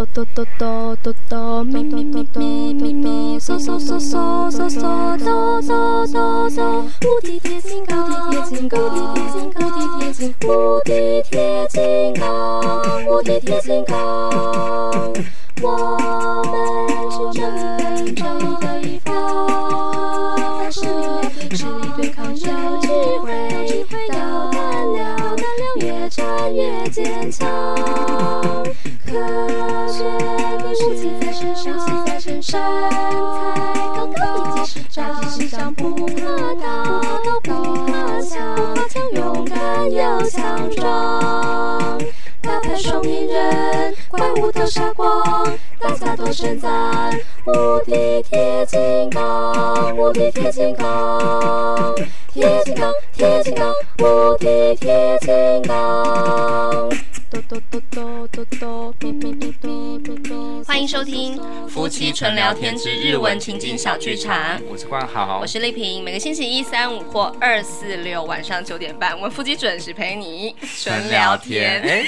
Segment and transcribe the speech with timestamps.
[0.00, 4.80] 哆哆哆哆哆哆，咪咪咪咪咪咪，嗦嗦嗦嗦嗦嗦，
[5.22, 13.98] 哆哆哆哆，无敌铁金刚，无敌铁金刚，无敌铁金刚，无敌铁金刚，无敌铁金刚，
[15.60, 15.68] 我
[16.46, 16.54] 们
[17.10, 18.24] 是真正
[18.58, 22.34] 的一方，实力实力对抗，有
[22.80, 22.88] 机
[23.22, 24.14] 会，有机会的
[24.50, 27.46] 胆量，胆量越战越坚强。
[29.10, 29.16] 科
[29.88, 32.62] 学的武器在身上，武器在身上，
[33.96, 35.00] 高科技机
[35.36, 37.50] 智上不可挡，不可
[37.90, 41.98] 挡，勇敢又强壮。
[42.40, 46.70] 大牌双面人，怪物都杀光，大家都称赞。
[47.46, 51.92] 无敌铁金刚，无敌铁金刚，
[52.32, 56.88] 铁金刚，铁金刚，无敌铁金刚。
[60.66, 61.36] 欢迎收听
[61.68, 64.58] 《夫妻纯聊天之日文情景小剧场》。
[64.68, 66.02] 我是冠豪，我是丽萍。
[66.02, 71.80] 每个星期一、三、五或二、四、六晚上九点半，我们夫妻准时陪你纯聊天。
[71.82, 72.04] 哎，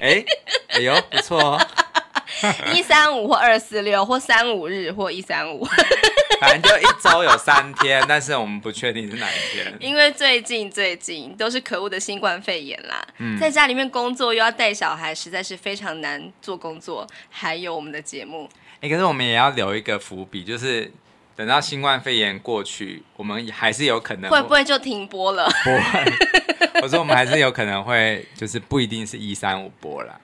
[0.00, 0.24] 哎，
[0.70, 1.66] 哎呦，不错哦。
[2.72, 5.64] 一三五或二四六或三五日或一三五，
[6.40, 9.74] 反正就一周有三天，但是我们不确定是哪一天。
[9.80, 17.06] 因为最近最近都是可恶的新冠肺炎啦，嗯、在家里面工作又要带小孩，实在是非常难做工作。
[17.30, 20.90] 还有我们的节目，哎、欸，可是我们也要留一个伏笔，就是
[21.36, 25.48] 等到新冠肺炎过去，我们还是有可能会不会就停播了？
[25.64, 30.20] 不会， 我说我们还是有可能会，就是不一定是一三五播了。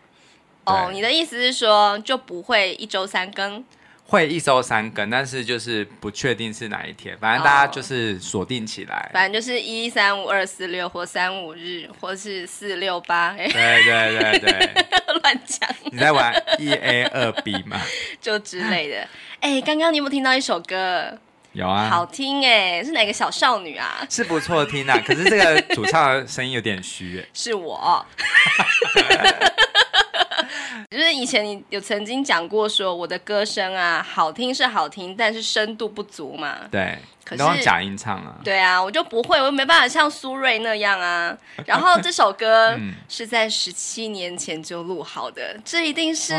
[0.65, 3.65] 哦，你的意思是说就不会一周三更？
[4.07, 13.33] 会一周三更，但是就是不确定是哪一天，反正大家就是锁定起来，反正就是一三五二四六或三五日，或是四六八。
[13.35, 14.85] 对对对对，
[15.23, 15.71] 乱讲。
[15.93, 17.81] 你在玩一 A 二 B 吗？
[18.21, 19.07] 就之类的。
[19.39, 21.17] 哎，刚刚你有没有听到一首歌？
[21.53, 24.05] 有啊，好听哎，是哪个小少女啊？
[24.11, 27.25] 是不错听啊，可是这个主唱的声音有点虚。
[27.33, 28.05] 是我。
[30.91, 36.59] 就是以前你有曾经讲过说我的歌声啊好听是好听，但是深度不足嘛。
[36.71, 38.37] 对，可是用假音唱啊。
[38.45, 41.37] 对啊，我就不会，我又没办法像苏芮那样啊。
[41.67, 46.35] 然后这首歌 是在十七年前就录好的，这一定是，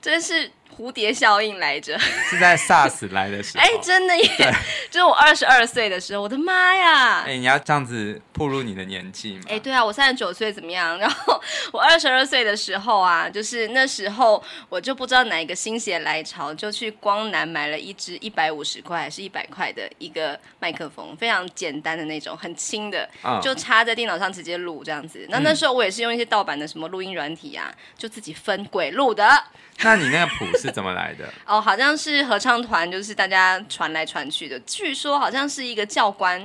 [0.00, 0.50] 真是。
[0.80, 3.62] 蝴蝶效应来着，是在 SARS 来的时候。
[3.62, 4.54] 哎，真的耶！
[4.90, 7.22] 就是我二十二岁的时候，我的妈呀！
[7.26, 9.42] 哎，你要这样子步入你的年纪吗？
[9.48, 10.96] 哎，对啊，我三十九岁怎么样？
[10.98, 11.38] 然后
[11.70, 25.26] 我二十二岁的时候啊，就是那时候我就不知道哪一个心血来潮，就去光南买了一支一百五十块还是一百块的一个麦克风，非常简单的那种，很轻的，嗯、就插在电脑上直接录这样子。
[25.28, 29.44] 那那时候我也是用一些盗版的什么录音软体啊，就自己分轨录的。
[29.82, 31.24] 那你那个谱是怎么来的？
[31.46, 34.58] 哦，好像是合唱团，就是大家传来传去的。
[34.60, 36.40] 据说好像是一个教官，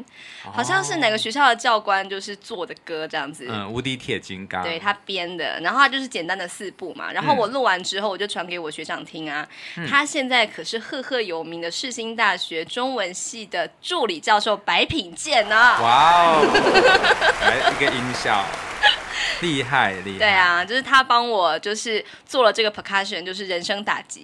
[0.46, 3.48] 哦、好像是哪个学校的教官，就是做的歌这样子。
[3.50, 4.64] 嗯，无敌铁金刚。
[4.64, 7.12] 对，他编的，然后他就是简单的四部嘛。
[7.12, 9.48] 然后我录完之后，我就传给我学长听啊。
[9.78, 15.80] 嗯、他现在可是赫赫有名的世新大学中文系的助理教授白品健啊。
[15.82, 16.42] 哇哦，
[17.42, 18.44] 来 一个音效。
[19.42, 24.15] 厉害厉害，对啊，就是他帮我，就是做了这个 percussion，就是人声打击，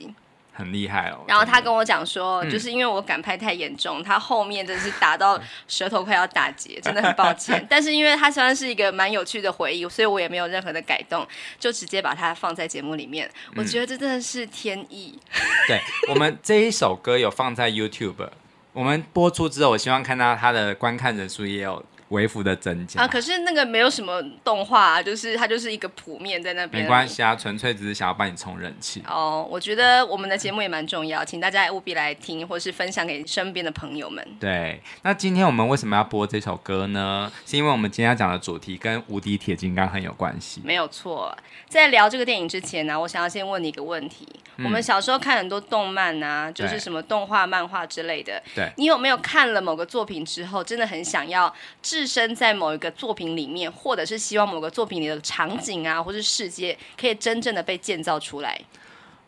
[0.54, 1.24] 很厉害哦。
[1.28, 7.66] 然后他跟我讲说，就是因为我赶拍太严重，嗯、他后面真的是打到舌头快要打结，真的很抱歉。
[7.70, 11.26] 但是因为他虽然是一个蛮有趣的回忆，所以我也没有任何的改动，
[11.58, 13.30] 就直接把它放在节目里面。
[13.56, 15.18] 我觉得这真的是天意。
[15.34, 15.82] 嗯、对，
[16.14, 18.30] 我们这一首歌有放在 YouTube，
[18.74, 21.84] 我们播出之后，我希望看到他的观看人数也有。
[22.12, 26.84] 微幅的增加啊，可是那个没有什么动画啊，就是它就是一个谱面在那边。
[26.84, 29.04] 没关系啊，纯粹只是想要帮你充人气。
[29.08, 34.26] 哦，我觉得我们的节目也蛮重要，请大家务必来听，或是分享给身边的朋友们。
[34.40, 37.32] 对，那今天我们为什么要播这首歌呢？
[37.46, 40.62] 是因为我们今天要讲的主题跟《无敌铁金刚》很有关系。
[40.64, 41.36] 没有错，
[41.68, 44.28] 在聊这个电影之前呢，我想要先问你一个问题：
[44.58, 48.42] 嗯、我们小时候看很多动漫啊，就是什么动画、漫画之类的。
[48.54, 51.54] 对，你有没有看了某个作品之后，真的很想要
[52.02, 58.60] 置身在某一个作品里面，或者是希望某个作品里的场景啊，或是世界可以真正的被建造出来。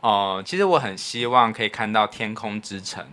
[0.01, 3.05] 哦、呃，其实我很希望可以看到天空之城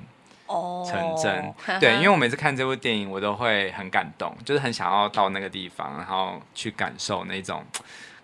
[0.47, 1.79] 哦成真。
[1.79, 7.63] 对，因为我每次看这部电影，我都会很感动，就是很想要到那个地方，然后去感受那种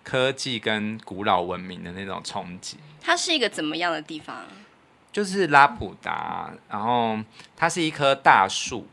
[0.03, 2.77] 科技跟古老文明的那种冲击。
[2.99, 4.37] 它是一个怎么样的地方？
[5.11, 7.19] 就是拉普达，然后
[7.55, 8.87] 它是一棵大树。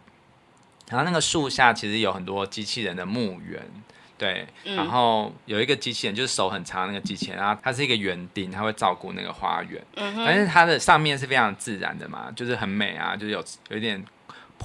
[0.94, 3.60] 然后那个树下其实有很多机器人的墓园，
[4.16, 14.02] 对，然后有一个机器人，就是手很长那个机器人，然后它是一个园丁，它会照顾那个花园，嗯哼，但是它的上面是非常自然的嘛，就是很美啊，就是有有一点。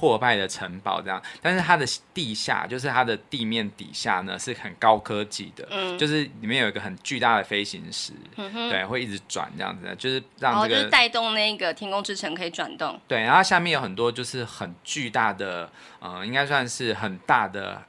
[0.00, 17.82] 破败的城堡这样，但是它的地下，就是它的地面底下呢，是很高科技的，嗯，就是里面有一个很巨大的飞行石，嗯哼，对，会一直转这样子的，就是让这个，哦，就是带动那个天空之城可以转动，对，然后下面有很多就是很巨大的，呃，应该算是很大的，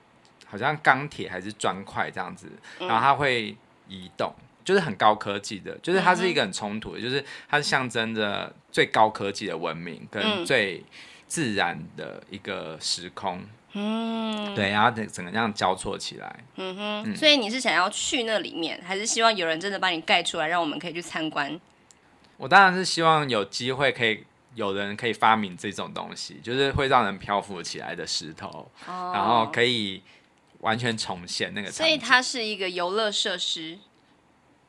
[0.45, 3.55] 好像钢铁还是砖块这样子，然后它会
[3.87, 4.33] 移动，
[4.65, 10.75] 就是很高科技的，就是它是一个很冲突的，就是它是象征着最高科技的文明跟最。
[10.79, 10.83] 嗯
[11.31, 13.41] 自然的一个时空，
[13.71, 21.57] 嗯，对，然后整整个这样交错起来，嗯哼，嗯，所以你是想要去那里面，还是希望有人真的把你盖出来，让我们可以去参观？
[22.35, 24.25] 我当然是希望有机会可以
[24.55, 30.03] 有人可以发明这种东西，就是会让人漂浮起来的石头，哦，然后可以
[30.59, 33.79] 完全重现那个，所以它是一个游乐设施。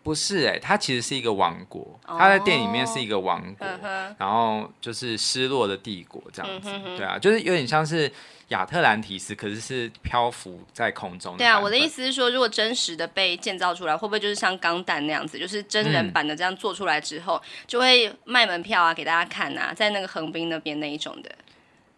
[0.03, 8.11] 不是哎、欸，它其实是一个王国，它在电影里面是一个王国，哦、然后就是失落的帝国这样子，嗯、哼哼对啊，就是有点像是
[8.49, 11.37] 亚特兰提斯，可是是漂浮在空中。
[11.37, 21.31] 对啊，我的意思是说，如果真实的被建造出来，会不会就是像钢弹那样子，就是真人版的这样做出来之后，嗯、就会卖门票啊给大家看啊，在那个横滨那边那一种的。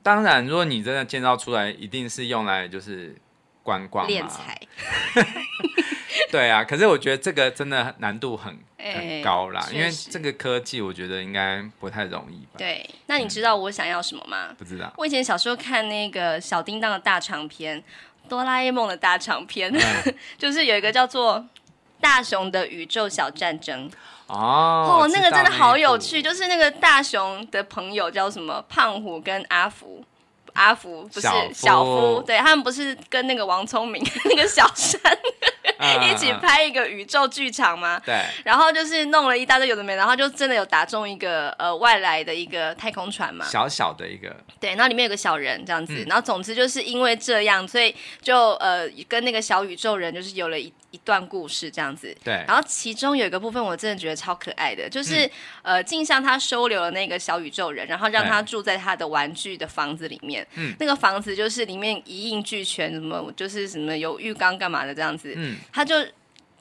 [0.02, 3.16] 当然，如果你真的建造出来，一定是用来就是
[3.62, 4.30] 观光嘛。
[6.30, 12.52] 对啊，可是我觉得这个真的难度很很高啦，欸、因为这个科技我觉得应该不太容易吧。
[12.58, 14.54] 对，那你知道我想要什么吗？
[14.58, 14.92] 不知道。
[14.96, 17.82] 我以前小时候看那个小叮当的大长篇，
[18.28, 21.36] 哆啦 A 梦的大长篇，嗯、 就是有一个叫做
[22.00, 23.90] 《大雄的宇宙小战争》
[24.26, 30.04] 哦，哦，那个真的好有趣，就是那个大雄的朋友叫什么胖虎跟阿福。
[30.52, 35.00] 阿福不是小夫，小夫，对，他们不是跟那个王聪明 那个小山
[36.10, 38.00] 一起拍一个宇宙剧场吗？
[38.04, 50.72] 对，然后就是弄了一大堆有的没，然后就真的有打中一个呃外来的一个太空船嘛，小小的一个，对，然后里面有个小人这样子，嗯、然后总之就是因为这样，所以就呃跟那个小宇宙人就是有了一。
[50.94, 52.34] 一段故事这样子，对。
[52.46, 55.26] 然后其中有一个部分，我真的觉得超可爱的，就是、
[55.62, 60.46] 嗯、呃，镜像他收留了那个小宇宙人，然后让他住在他的玩具的房子里面。
[60.54, 60.72] 嗯。
[60.78, 65.32] 那个房子就是里面一应俱全，什么就是什么有浴缸干嘛的这样子。
[65.34, 65.53] 嗯。
[65.72, 65.96] 他就。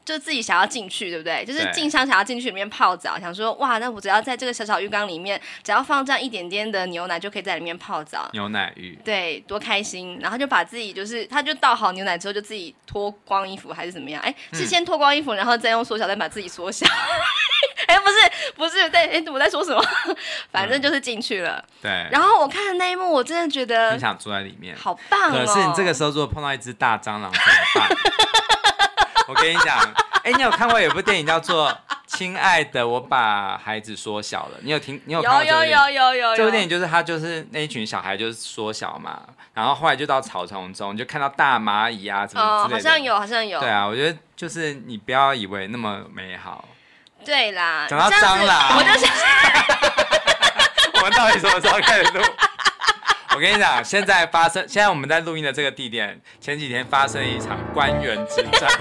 [0.05, 1.45] 就自己想要进去，对不对？
[1.45, 8.29] 就是静香想要进去里面泡澡，想说哇，那我只要在这个小小浴缸里面，只要放这样一点点的牛奶，就可以在里面泡澡。
[8.33, 10.19] 牛奶浴，对，多开心！
[10.21, 14.21] 然后就把自己就是，他就倒好牛奶之后，就自己脱光衣服还是怎么样？
[14.21, 16.85] 哎，是先脱光衣服，然后再用缩小再把自己缩小。
[17.87, 19.81] 哎，不是，不是，对，哎，我在说什么？
[20.51, 21.63] 反正就是进去了。
[21.81, 21.89] 对。
[22.11, 25.45] 然后我看那一幕，我真的觉得很想住在里面，好棒哦！
[25.45, 27.89] 可是你这个时候如果碰到一只大蟑螂怎么办？
[29.27, 29.77] 我跟你讲，
[30.23, 31.69] 哎、欸，你有看过有部电影叫做
[32.07, 34.57] 《亲爱的，我把孩子缩小了》？
[34.61, 35.01] 你有听？
[35.05, 35.75] 你有看过这部电影？
[35.75, 36.35] 有有有有有有。
[36.35, 39.21] 这部电影就是他就是那一群小孩就是缩小嘛，
[39.53, 42.75] 然后后来就到草丛中就看到大蚂蚁啊什么之类的。
[42.75, 43.59] 哦，好像有，好像有。
[43.59, 46.65] 对啊，我觉得就是你不要以为那么美好。
[47.25, 47.87] 对啦。
[47.89, 49.09] 讲到蟑螂，我就想，
[50.95, 52.21] 我们到底什么时候开始录？
[53.35, 58.69] 我跟你讲，现在发生，现在我们在录音的这个地点，前几天发生一场官员之战。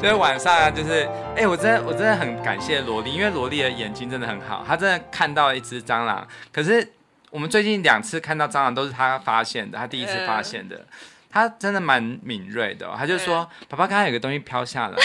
[0.00, 6.26] 就是晚上，就是，哎、欸，我真的，我真的很感谢萝莉，因为萝莉的眼睛真的很好，她真的看到一只蟑螂。
[6.52, 6.92] 可是
[7.30, 10.86] 我们最近两次看到蟑螂都是她发现的，她第一次发现的，
[11.30, 12.94] 她真的蛮敏锐的、哦。
[12.96, 14.96] 她就说：“爸爸，刚刚有个东西飘下来。”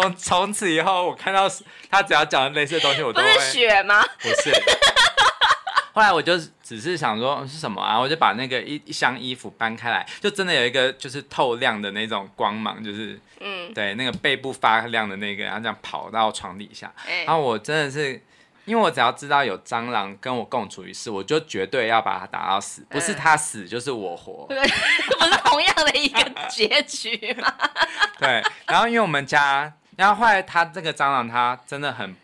[0.00, 1.48] 从从此以后，我看到
[1.90, 3.34] 他只要讲的类似的东西，我都会。
[3.34, 4.02] 不是雪吗？
[4.20, 4.52] 不是。
[5.92, 16.92] 后来我就只是想说是什么啊，我就把那个一一箱衣服搬开来，就真的有一个就是透亮的那种光芒，就是嗯，对，那个背部发亮的那个，然后这样跑到床底下。
[17.06, 18.12] 欸、然后我真的是，
[18.64, 24.60] 因为我只要知道有蟑螂跟我共处一室，我就绝对要把它打到死，不是它死就是我活， 不是
[25.42, 27.52] 同样的一个结局吗？
[28.20, 28.40] 对。
[28.68, 29.72] 然后因为我们家。
[29.98, 32.14] 然后后来，他这个蟑螂，它真的很，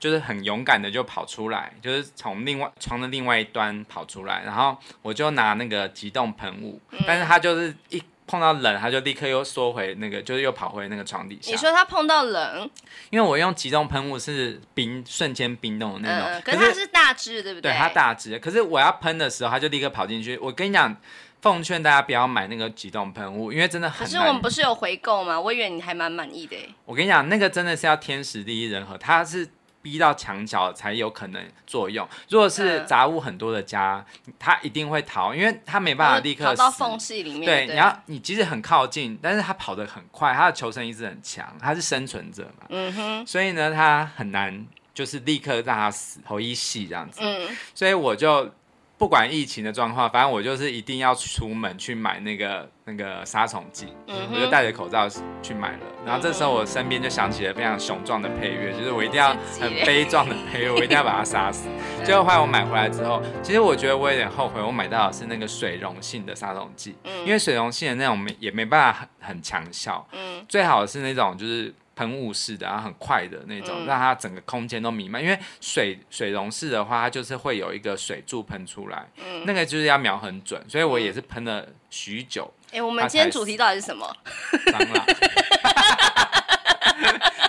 [0.00, 4.42] 就是很勇敢的就跑出来，就是从另外床的另外一端跑出来。
[4.44, 11.52] 然后我就拿那个急冻喷雾，嗯、但是他就是一碰到冷，他就立刻又缩回那个，就是又跑回那个床底下。
[11.52, 12.68] 你说他碰到冷？
[13.10, 17.70] 因为我用急冻喷雾是冰瞬间冰冻的那种，嗯、可是它是大只，对不对？
[17.70, 18.36] 对，它大只。
[18.40, 20.36] 可是我要喷的时候，它就立刻跑进去。
[20.38, 20.96] 我跟你讲。
[21.40, 24.06] 奉劝大家不要买那个急冻喷雾，因为真的很。
[24.06, 25.40] 可是我们不是有回购吗？
[25.40, 26.56] 我以为你还蛮满意的。
[26.84, 29.48] 我跟你讲，那个真的是要天时地利人和，它是
[29.80, 32.06] 逼到墙角才有可能作用。
[32.28, 34.04] 如果是杂物很多的家，
[34.38, 37.46] 它一定会逃，因为它没办法立刻逃到缝隙里面。
[37.46, 42.66] 对，你要你即使很靠近，但是它跑得很快，它的求生意志很强，它是生存者嘛。
[42.68, 43.26] 嗯哼。
[43.26, 47.20] 所以呢，它很难就是立刻让它死，头一细这样子。
[47.22, 47.48] 嗯。
[47.74, 48.52] 所以我就。
[49.00, 55.08] 不管疫情的状况，反正我就是一定要出门去买那个那个杀虫剂，嗯、我就戴着口罩
[55.40, 55.78] 去买了。
[56.04, 61.66] 然后这时候我身边就响起了非常雄壮的配乐，就是我一定要很悲壮的配乐，我一定要把它杀死。
[62.04, 70.06] 结果后来我买回来之后，其实我觉得我有点后悔，我买到的是那个水溶性的杀虫剂，因为水溶性的那种没也没办法很很强效，
[70.46, 71.74] 最好是那种就是。
[72.00, 75.22] 喷雾式的，然后很快的那种，嗯、让它整个空间都弥漫。
[75.22, 80.64] 因为水水溶式的话，它就是会有一个水柱喷出来，嗯、那个就是要瞄很准。
[80.66, 82.50] 所以我也是喷了许久。
[82.68, 84.16] 哎、欸，我们今天主题到底是什么？
[84.72, 85.04] 蟑螂。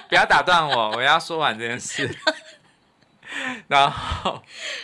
[0.10, 2.14] 不要打断我，我要说完这件事。
[3.70, 4.44] 然后，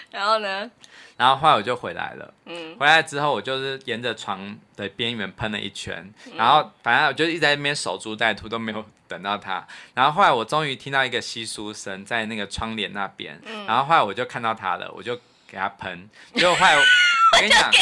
[0.10, 0.72] 然后呢？
[1.18, 5.96] 然后后来我就回来了，嗯，回来之后我就是沿着床的边缘喷了一圈，
[6.28, 9.66] 嗯、然后反正我就一直在那边守株待兔，都没有 等到他。
[9.96, 15.16] 然后后来我终于听到一个稀疏声在那个窗帘那边，嗯、然后后来我就看到他了，我就
[15.48, 16.08] 给他喷。
[16.36, 16.82] 结果后来我，
[17.34, 17.72] 我跟你讲，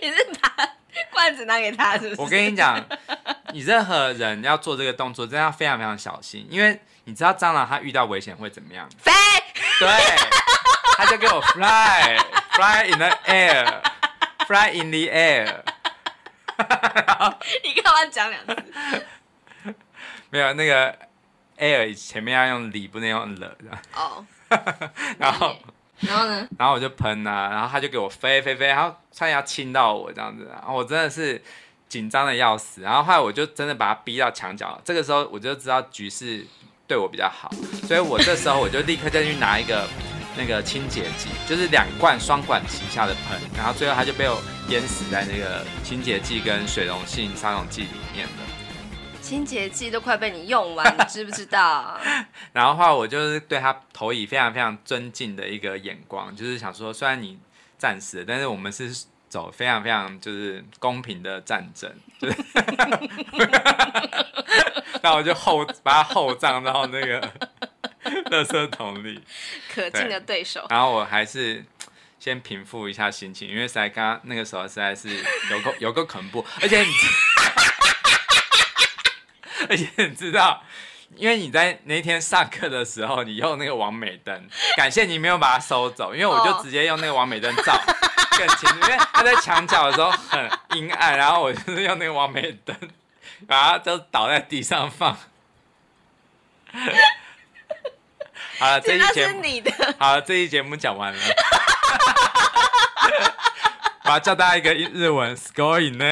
[0.00, 0.50] 你是把
[1.12, 2.20] 罐子拿给他是不是？
[2.22, 2.82] 我跟你讲，
[3.52, 8.88] 你任何人要做这个动作，真的要非常非常小心，因为你知道蟑螂它遇到危险会怎么样？
[8.98, 9.12] 飞。
[9.80, 9.88] 对，
[10.96, 12.16] 他就给我 fly
[12.52, 13.82] fly in the air
[14.46, 15.62] fly in the air。
[17.62, 19.04] 你干嘛讲两次？
[20.30, 20.96] 没有那个
[21.58, 23.56] air 前面要用里，不能用了。
[23.94, 24.24] 哦。
[25.18, 25.56] 然后，
[26.00, 26.48] 然后呢？
[26.58, 31.42] 然后我就喷啊，然后他就给我飞飞飞，然后差点要亲到我这样子，然后我真的是
[31.88, 32.82] 紧张的要死。
[32.82, 36.46] 然后后来我就真的把他逼到墙角，这个时候我就知道局势。
[36.86, 37.50] 对我比较好，
[37.86, 39.88] 所以我这时候我就立刻再去拿一个
[40.36, 48.32] 那个清洁剂，就是两罐双管齐下的喷，然后最后他就被我淹死在那个清洁剂跟水溶性杀虫剂里面了。
[49.22, 51.98] 清洁剂都快被你用完，你知不知道？
[52.52, 57.38] 然后的话，我就是对他投以非常非常尊敬的一个眼光，就是想说，虽然你
[57.78, 59.06] 战死了，但是我们是。
[59.26, 62.36] 走非常非常就是公平的战争，就是，
[65.02, 67.20] 然后我就厚把它厚葬到那个
[68.30, 69.22] 垃圾桶里，
[69.74, 70.64] 可敬的对手。
[70.70, 71.64] 然后我还是
[72.18, 75.08] 先平复一下心情，因为实在刚刚那个时候实在是
[75.50, 76.92] 有够 有够恐怖，而且你，
[79.68, 80.62] 而且你知道，
[81.16, 87.78] 因为你在那天上课的时候，你用那个王美灯，感谢你没有把它收走，因为我就直接用那个王美灯照。
[88.36, 92.76] 更清楚，因为他在墙角的时候很阴暗，然后我就是用那个网美灯，
[93.46, 95.16] 把它就倒在地上放。
[98.58, 99.42] 好了，这一节目，
[99.98, 101.18] 好了，这一节目讲完了。
[104.04, 106.04] 我要教大家一个日文，scoring 呢。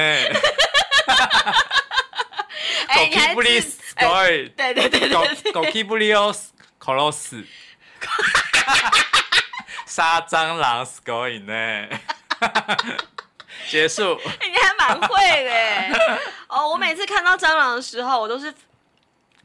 [2.95, 6.35] 狗屁不离 scoring，对对对对，狗屁不离哦
[6.79, 7.45] ，close。
[9.93, 11.87] 杀蟑螂，scoring 呢？
[13.69, 14.15] 结束。
[14.15, 16.67] 欸、你还蛮会的哦。
[16.67, 18.51] 我每次看到蟑螂的时候，我都是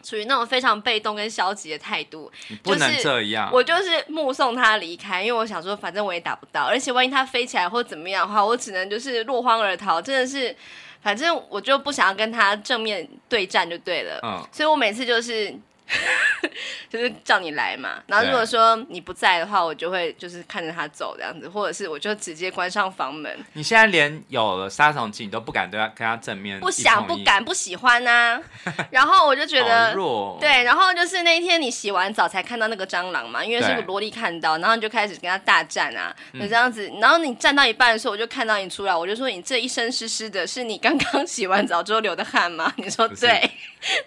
[0.02, 2.32] 处于那种非常被动跟消极的态度。
[2.48, 3.50] 你不能这样。
[3.52, 10.00] 我就是目送它离开，因为我想说，反正我也打不到，而且万一它飞起来或怎么样的话，我只能就是落荒而逃。
[10.00, 10.56] 真的是，
[11.02, 14.18] 反正我就不想要跟它正面对战就对了。
[14.22, 14.42] 嗯。
[14.50, 15.54] 所以我每次就是。
[16.90, 23.34] 就是叫你来嘛，然后如果说你不在的话，我就会就是看着他走这样子，或者是我就直接关上房门。
[23.54, 28.40] 你现在连有了杀虫剂，你都不敢对他跟他正面，不想、不敢、不喜欢啊。
[28.90, 36.90] 然后我就觉得，弱对，然后就是那一天你洗完澡才看到那个蟑螂嘛，因为是萝莉看到，然后你就开始跟他大战啊，就这样子。
[37.00, 42.70] 然后你站到一半的时候，我就看到你出来，我就说你这一身湿湿的，是你刚刚 洗完澡之后流的汗吗？
[42.76, 43.50] 你说对，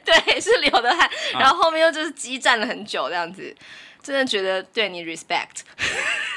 [0.06, 1.10] 对，是流的汗，
[1.40, 1.71] 然后后。
[1.72, 3.56] 后面又就是激战了很久，这样子，
[4.04, 5.62] 真的觉得对你 respect。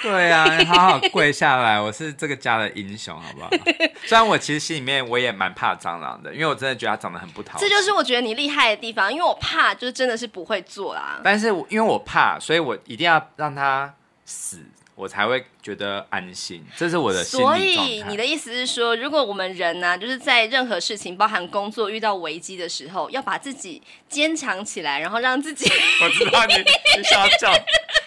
[0.00, 3.50] 对啊，好好跪下来，我是这个家的英雄，好不好？
[4.06, 7.64] 虽然我其实心里面我也蛮怕蟑螂的，因为我真的觉得它长得很不讨喜。
[7.64, 11.20] 这就是我觉得你厉害的地方，因为我怕，就是真的是不会做啦。
[11.24, 13.92] 但是我因为我怕，所以我一定要让它
[14.24, 14.62] 死。
[14.96, 17.42] 我才会觉得安心，这是我的心理。
[17.44, 25.68] 所以你的意思是说，如果我们人呢、啊，就是在任何事情，包含工作遇到危机的时候，要把自己坚强起来，然后让自己……
[26.00, 26.54] 我知道你
[26.96, 27.52] 你想要讲，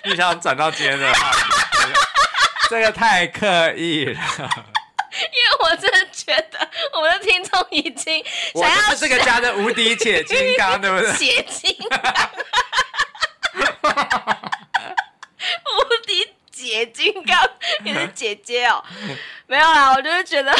[0.05, 1.39] 你想要转到今天的话题，
[2.69, 4.19] 这个太刻意了。
[5.17, 11.11] 因为我真的觉得，我们的听众已经想要这个家的无敌铁金刚，对不对？
[11.17, 12.29] 铁金刚，
[15.65, 16.27] 无敌
[16.57, 17.37] 铁金刚，
[17.83, 18.83] 你是姐姐哦。
[19.45, 20.51] 没有啦，我就是觉得，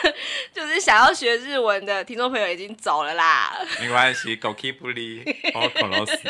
[0.52, 3.56] 就是想要学日文的听众朋友已经走了啦。
[3.80, 6.18] 没关系，狗屁不理，我恐龙死。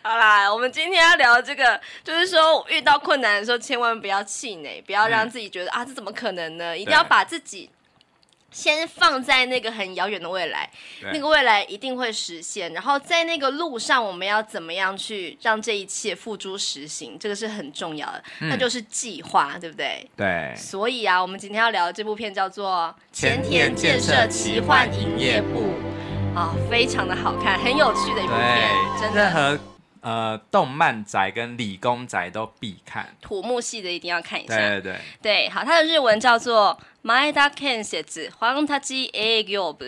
[0.00, 6.78] 好啦，我们今天要聊的这个，就是说遇到困难的时候，千万不要气馁，不要让自己觉得、嗯、啊，这怎么可能呢？
[6.78, 7.68] 一定要把自己。
[8.50, 10.68] 先放在那个很遥远的未来，
[11.12, 12.72] 那个未来一定会实现。
[12.72, 17.18] 然后在那个路上，我们要怎么样去让这一切付诸实行？
[17.18, 20.08] 这个是很重要的，嗯、那就是计划，对不对？
[20.16, 20.54] 对。
[20.56, 25.60] 所以啊，我们今天要聊的这部片叫做《前田建设奇幻营业部》
[26.36, 28.68] 啊、哦，非常的好看，很有趣的一部片，
[29.00, 29.58] 真的和
[30.01, 34.55] 呃动漫宅跟理工宅都必看，土木系的一定要看一下。
[34.55, 34.99] 对对对。
[35.21, 36.77] 对，好，它的日文叫做。
[37.07, 38.01] 前田建设
[38.31, 39.85] ファンタジー営业部，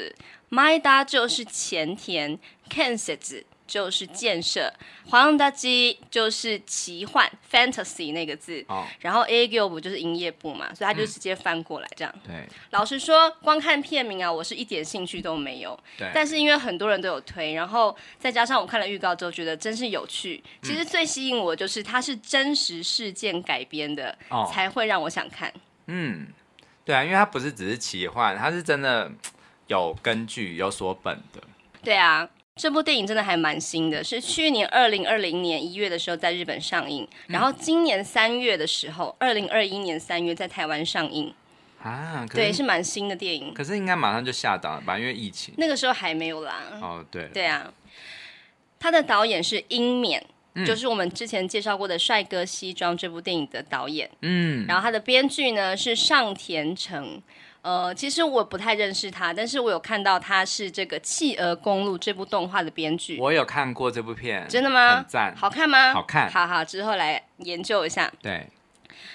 [0.52, 2.38] 前田就是前田，
[2.70, 3.16] 建设
[3.72, 4.72] 就是建设，
[5.10, 12.14] ファンタジー就是奇幻 （fantasy） 那个字，哦、然后営业部就是营业部嘛，所以他就直接翻过来这样。
[12.16, 15.78] 嗯、对，老实说，光看片名啊，我是一点兴趣都没有。
[15.98, 20.42] 对，但是因为很多人都有推，然后再加上我看了预告之后，觉得真是有趣。
[20.62, 25.54] 其实最吸引我就是它是真实事件改编的，哦、才会让我想看。
[25.88, 26.28] 嗯。
[26.86, 29.12] 对啊，因为它不是只是奇幻，它是真的
[29.68, 31.42] 有根据、有所本的。
[31.84, 41.33] 对啊， 这部电影真的还蛮新的，是去年二零二零年一月的时候在日本上映，嗯、然后今年三月的时候，二零二一年三月在台湾上映。
[41.83, 43.53] 啊，对，是蛮新的电影。
[43.55, 44.99] 可是应该马上就下档了吧？
[44.99, 45.55] 因为疫情。
[45.57, 46.63] 那个时候还没有啦。
[46.81, 47.29] 哦，对。
[47.33, 47.73] 对啊，
[48.79, 50.21] 他的导演是英勉。
[50.55, 57.23] 嗯、就是我们之前介绍过的《帅哥西装》这部电影的导演，嗯，然后他的编剧呢是上田诚，
[57.63, 64.97] 呃，其实我不太认识他，但是我有看到他是这个《企鹅公路》这部动画的编剧，我有看过这部片，真的吗？
[64.97, 65.95] 很赞，好看吗？
[65.95, 68.13] 好看，好好，之后来研究一下。
[68.21, 68.45] 对，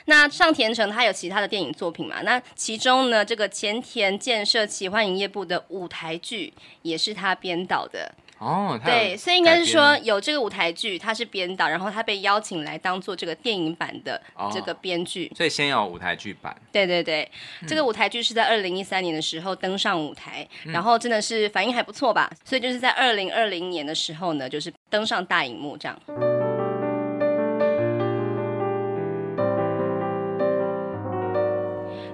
[0.05, 2.21] 那上田城他有其他的电影作品嘛？
[2.21, 8.15] 那其中呢，这个前田建设奇幻营业部的舞台剧也是他编导的。
[8.39, 14.21] 哦，对，所以应该是说有这个舞台剧，他是编导，然后他被邀请来当做这个电影版的
[14.51, 16.55] 这个编剧，哦，所以先有舞台剧版。
[16.71, 17.29] 对对对，
[17.61, 25.99] 嗯、这个舞台剧是在二零一三年的时候登上舞台，嗯、然后真的是反应还不错吧，所以就是在二零二零年的时候呢，就是登上大荧幕这样。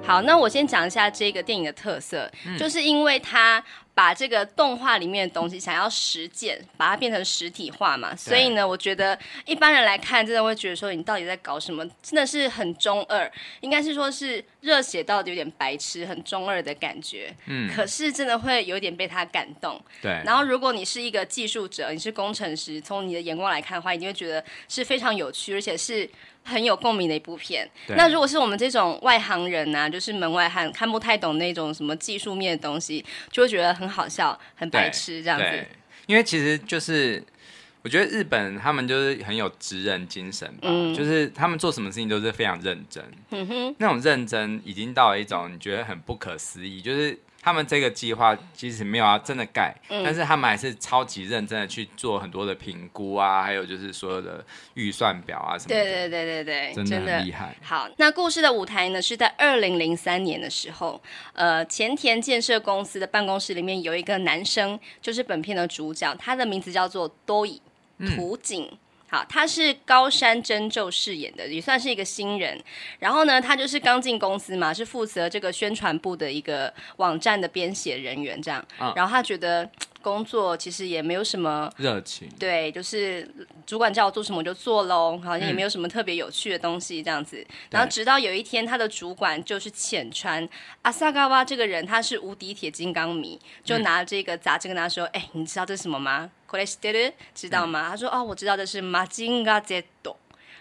[0.05, 3.63] 好，那我先讲一下这个电影的特色，嗯、就是因为它
[3.93, 11.85] 把这个动画里面的东西想要实践，把它变成实体化嘛，所以呢，我觉得一般人来看，真的会觉得说你到底在搞什么？
[12.01, 17.33] 真的是很中二，应该是说是热血到底有点白痴，很中二的感觉。
[17.45, 19.81] 嗯，可是真的会有点被他感动。
[20.01, 26.09] 对，然后如果你是一个技术者，你是工程师，从你的眼光来看的话，你会觉得是非常有趣，而且是。
[26.43, 27.69] 很有共鸣的一部片。
[27.87, 35.45] 那如果是我们这种外行人呐、啊，就是门外汉，看不太懂那种什么技术面的东西，就会觉得很好笑、很白痴这样子。
[36.05, 37.23] 因为其实就是，
[37.81, 43.03] 我觉得日本他们就是很有职人精神吧，嗯、就是他们做什么事情都是非常认真。
[43.31, 47.17] 嗯哼，那种认真已经到了一种你觉得很不可思议，就是。
[47.43, 54.43] 他们这个计划其实没有要真的盖，嗯、但是他们还是超级认真的去做很多的评估啊，还有就是所有的
[54.75, 55.83] 预算表啊什么的。
[55.83, 57.53] 对对对对对，真的很厉害。
[57.61, 61.01] 好，那故事的舞台呢是在二零零三年的时候，
[61.33, 67.61] 呃，前田建设公司的办公室里面有一个男生，就是本片的主角，他的名字叫做多伊
[68.15, 68.63] 土井。
[68.71, 68.77] 嗯
[69.13, 72.59] 好，他是高山真宙饰演的，也算是一个新人。
[72.97, 78.65] 然后呢，他就是刚进公司嘛，是负责这个宣传部的一个网站的编写人员这样。
[78.79, 79.69] 嗯、然后他觉得
[80.03, 83.27] 工作其实也没有什么热情，对，就是
[83.65, 87.37] 主管叫我做什么我就做喽，好像也没有什么特别有趣的东西这样子。
[87.37, 90.47] 嗯、然后直到有一天，他的主管就是浅川
[90.81, 96.29] 阿萨嘎哇这个人，他是无敌铁金刚迷，就拿这个杂志跟他说：“哎、嗯欸，你知道这是什么吗？”
[97.33, 97.87] 知道吗？
[97.87, 99.63] 嗯、他说：“哦，我知道这是马金嘎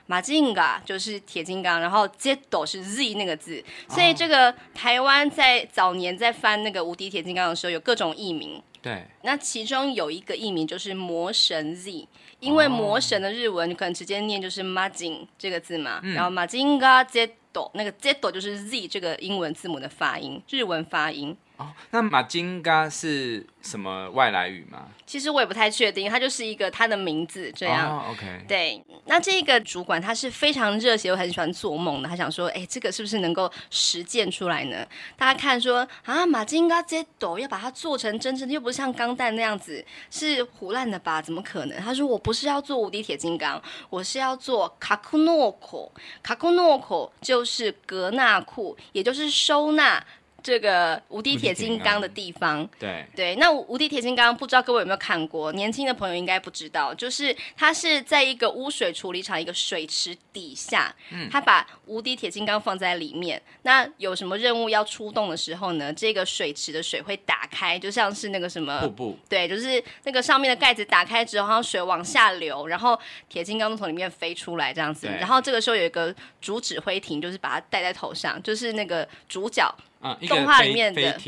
[0.06, 8.62] 马金嘎就是铁金刚，然后 Z 是 Z 那个字，所以这个台湾在早年在翻那个无敌铁金刚的时候，有各种译名。
[8.82, 12.08] 对，那其中有一个译名就是魔神 Z，
[12.40, 17.30] 因为魔神的日文你可能直接念就是 Majin 这个字嘛，嗯、然后 Majin ga Z，
[17.74, 24.88] 那个 Z 就是 Z 这个英文字母的发音，日文发音。”哦，那马金嘎是什么外来语吗？
[25.06, 27.98] 其实我也不太确定，它就是一个它的名字这样。
[27.98, 28.44] 哦，OK。
[28.48, 34.86] 对，那这个主管他是非常热血又很喜欢做梦的，他想说，哎，这个是不是能够实践出来呢？
[35.16, 41.20] 大家看说啊，马金嘎这斗要把它做成真正的，又不是像钢弹那样子，是胡烂的吧？
[41.20, 41.78] 怎么可能？
[41.78, 50.02] 他说我不是要做无敌铁金刚，我是要做卡库诺口，卡库诺口就是格纳库，也就是收纳。
[50.42, 55.52] 这个无敌铁金刚的地方，对对，那无敌铁金刚不知道各位有没有看过？
[55.52, 63.40] 年轻的朋友应该不知道，就是它是在一个污水处理厂一个水池底下，嗯，他把无敌铁金刚放在里面。
[63.62, 65.92] 那有什么任务要出动的时候呢？
[65.92, 75.06] 这个水池的水会打开，就像是那个什么瀑布，对，就是那个上面的盖子打开之后，然后水往下流，然后铁金刚从里面飞出来这样子。
[75.06, 79.72] 然后这个时候有一个主指挥艇，就是把它戴在头上，就是那个主角。
[80.02, 81.18] 嗯、动画里面的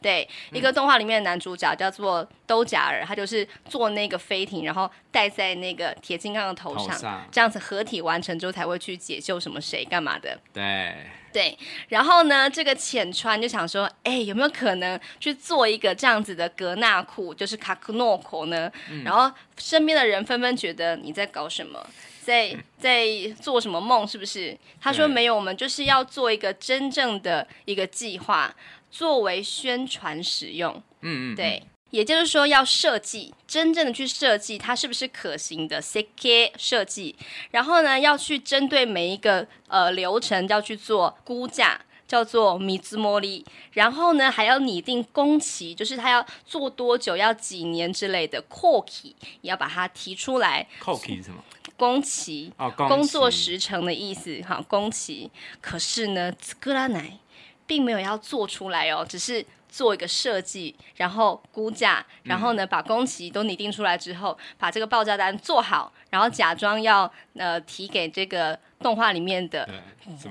[0.00, 10.36] 对、嗯、一个动画里面的男主角叫做兜甲尔，他就是坐那个飞艇，然后戴在那个铁金刚的头上，头上这样子合体完成之后才会去解救什么谁干嘛的。
[10.52, 10.92] 对
[11.32, 11.56] 对，
[11.88, 18.70] 然后呢，这个浅川就想说，哎，有没有可能去做一个这样子的格纳库，就是卡库诺口呢？
[18.90, 21.80] 嗯、然后身边的人纷纷觉得你在搞什么？
[22.24, 23.06] 在在
[23.40, 24.06] 做什么梦？
[24.06, 24.56] 是不是？
[24.80, 28.54] 他说没有，我们就是要做一个真正的一个计划，
[28.90, 30.72] 作为宣传使用。
[31.00, 37.16] 嗯嗯，对，也就是说要设计，真正的去设计它是不是可行的 CK 设计，
[37.50, 48.40] 然后呢，要去针对每一个呃流程要去做估价，叫做米兹莫利，然后呢还要拟定工期，就是他要做多久，要几年之类的。
[48.48, 50.66] 扣期也要把它提出来。
[50.78, 51.42] 扣期是什么？
[51.82, 55.28] 工期，哦、工作时程的意思哈，工期。
[55.60, 57.18] 可是呢，格拉奶
[57.66, 69.68] 并没有要做出来哦，只是做一个设计，然后估价，然后呢，把工期都拟定出来之后，把这个报价单做好，然后假装要呃提给这个动画里面的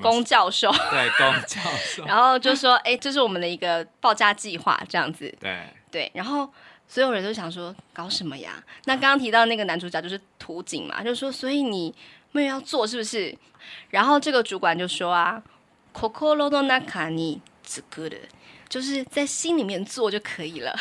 [0.01, 6.49] 龚教授，对， 龚教授，然后就说，哎，这是我们的一个报价计划，这样子，对，对，然后。
[6.91, 8.61] 所有人都想说搞什么呀？
[8.83, 11.95] 那刚刚提到那个男主角就是土井嘛，就是说，所以你
[12.33, 13.33] 没有要做是不是？
[13.91, 15.41] 然后这个主管就说啊
[15.93, 18.19] ，kokoro no naka ni tsukuru，
[18.67, 20.75] 就是在心里面做就可以了。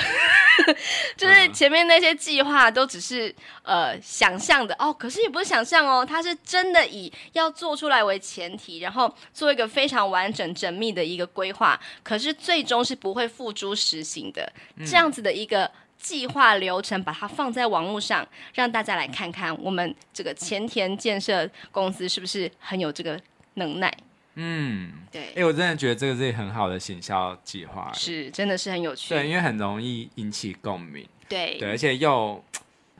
[1.16, 14.52] 就是前面那些计划都只是呃想象的哦，可是也不是想象哦，他是真的以要做出来为前提，然后做一个非常完整缜密的一个规划，可是最终是不会付诸实行的，
[14.84, 15.70] 这样子的一个。
[16.00, 23.20] 计划流程，把它放在网络上，让大家来看看我们这个前田建设公司是不是很有这个
[23.54, 23.94] 能耐。
[24.34, 25.22] 嗯，对。
[25.22, 29.14] 哎、欸，我真的觉得这个是很好的行销计划，是真的是很有趣。
[29.14, 31.06] 对，因为很容易引起共鸣。
[31.28, 32.42] 对对，而且又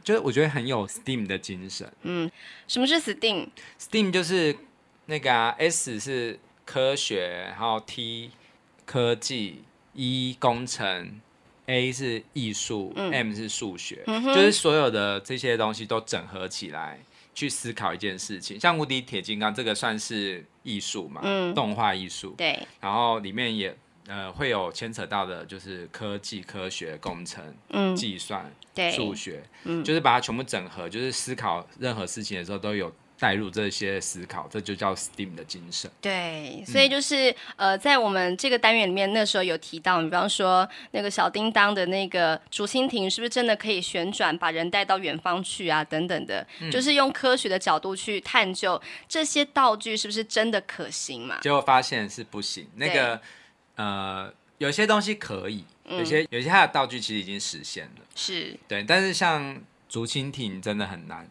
[0.05, 1.91] 就是我觉得很有 STEAM 的精神。
[2.03, 2.31] 嗯，
[2.69, 4.55] 什么是 STEAM？STEAM 就是
[5.07, 8.31] 那个、啊、S 是科学，然后 T
[8.85, 11.21] 科技，E 工程。
[11.71, 16.99] A 是艺术、嗯、M 是数学、嗯，就是所有的这些东西都整合起来
[17.35, 18.59] 去思考一件事情。
[18.59, 22.35] 像无敌铁金刚这个算是艺术嘛，嗯、动画艺术。
[22.37, 22.59] 对。
[22.81, 23.77] 然后里面也
[24.09, 27.45] 呃会有牵扯到的，就是科技、科学、工程、
[27.95, 28.53] 计、嗯、算、
[28.93, 32.93] 数学、嗯，就是把它全部整合，就是思考任何事情的时候都有。
[33.21, 35.91] 带入这些思考，这就叫 STEAM 的精神。
[36.01, 45.85] 对，所以就是、嗯、呃，在我们这个单元里面，那时候有提到，你比方说那个小叮当的那个竹蜻蜓，是不是真的可以旋转，把人带到远方去啊？
[45.85, 51.39] 等等的、嗯，就是用科学的角度去探究这些道具是不是真的可行嘛？
[51.43, 52.67] 结果发现是不行。
[52.77, 53.21] 那个
[53.77, 61.29] 呃，有些东西可以，有些、嗯、有些它的道具其实已经实现了，是对，但是像竹蜻蜓真的很难。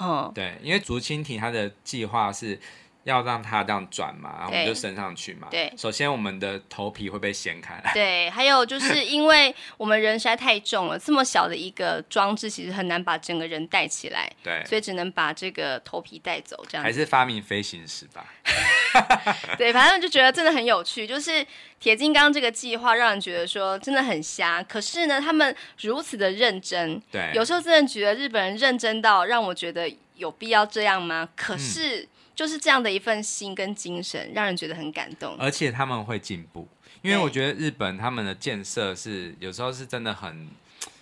[0.00, 2.58] 哦，对，因为竹蜻蜓它的计划是
[3.04, 5.48] 要让它这样转嘛，然后我们就升上去嘛。
[5.50, 7.92] 对，首先我们的头皮会被掀开来。
[7.94, 14.30] 对，还有就是 因为我们人实在太重了，这么小的一个装置其实很难把整个人带起来。
[14.42, 16.82] 对，所以只能把这个头皮带走，这样。
[16.82, 18.26] 还是发明飞行石吧。
[19.58, 21.44] 对，反正就觉得真的很有趣，就是
[21.78, 31.28] 铁金刚这个计划让人觉得说真的很瞎，可是呢，他们如此的认真，对，有时候真的觉得日本人认真到让我觉得有必要这样吗？
[31.36, 36.66] 可是就是这样的一份心跟精神，让人觉得很感动，而且他们会进步，
[37.02, 40.48] 因为我觉得日本他们的建设是有时候是真的很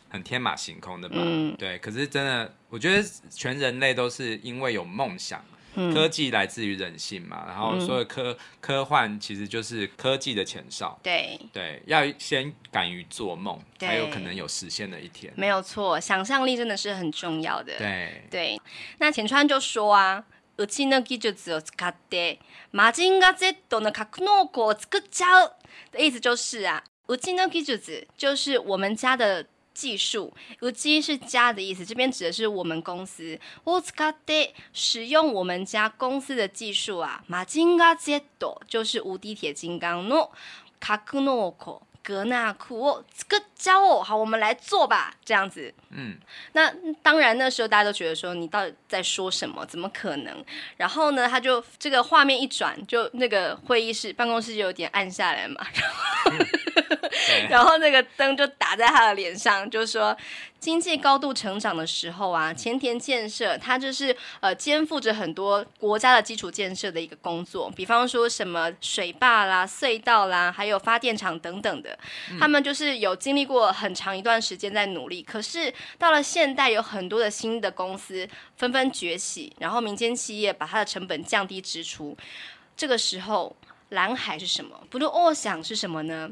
[0.09, 5.45] 很天马行空的嘛，嗯，对，可是真的，我觉得全人类都是因为有梦想。
[5.76, 11.00] 嗯、科技来自于人性嘛，然后所有科、嗯、科幻其实就是科技的前哨。
[11.02, 15.34] 对对，要先敢于做梦，才有可能有实现的一天。
[15.36, 17.76] 没有错，想象力真的是很重要的。
[17.80, 18.62] 对对，
[19.00, 20.24] 那前川就说啊，
[20.58, 22.38] うちの技术を使って
[22.72, 25.54] マジンガ Z の格纳库を作っちゃう
[25.92, 29.48] 的意思就是啊，うちの技术就是我们家的。
[29.78, 33.40] 技术，うち是家的意思，这边指的是我们公司。
[33.64, 38.24] 我使って使用我们家公司的技术啊，マジンガ Z
[38.68, 40.30] 就是无敌铁金刚の
[40.80, 41.82] 格纳库。
[42.04, 45.74] 格纳库哦，这个教哦，好，我们来做吧，这样子。
[45.90, 46.18] 嗯，
[46.52, 46.70] 那
[47.02, 49.66] 当然那时候大家都觉得说，你到底在说什么？
[49.66, 50.44] 怎么可能？
[50.76, 55.66] 然后呢，他就这个画面一转，就那个会议室办公室就有点暗下来嘛。
[55.74, 56.32] 然后，
[56.87, 56.88] 嗯、 后
[57.49, 60.17] 然后那个灯就打在他的脸上，就说。
[60.61, 71.97] 经济高度成长的时候啊，前田建设它就是呃肩负着很多国家的基础建设的一个工作，比方说什么水坝啦、隧道啦，还有发电厂等等的，
[72.41, 75.23] 他们就是有经历过很长一段时间在努力。
[75.23, 82.17] 可是到了现代，有很多的新的公司纷纷崛起，然后民间企业把它的成本降低支出，
[82.77, 83.55] 这个时候
[83.91, 86.29] 蓝海是什么？Blue Ocean 是什么呢？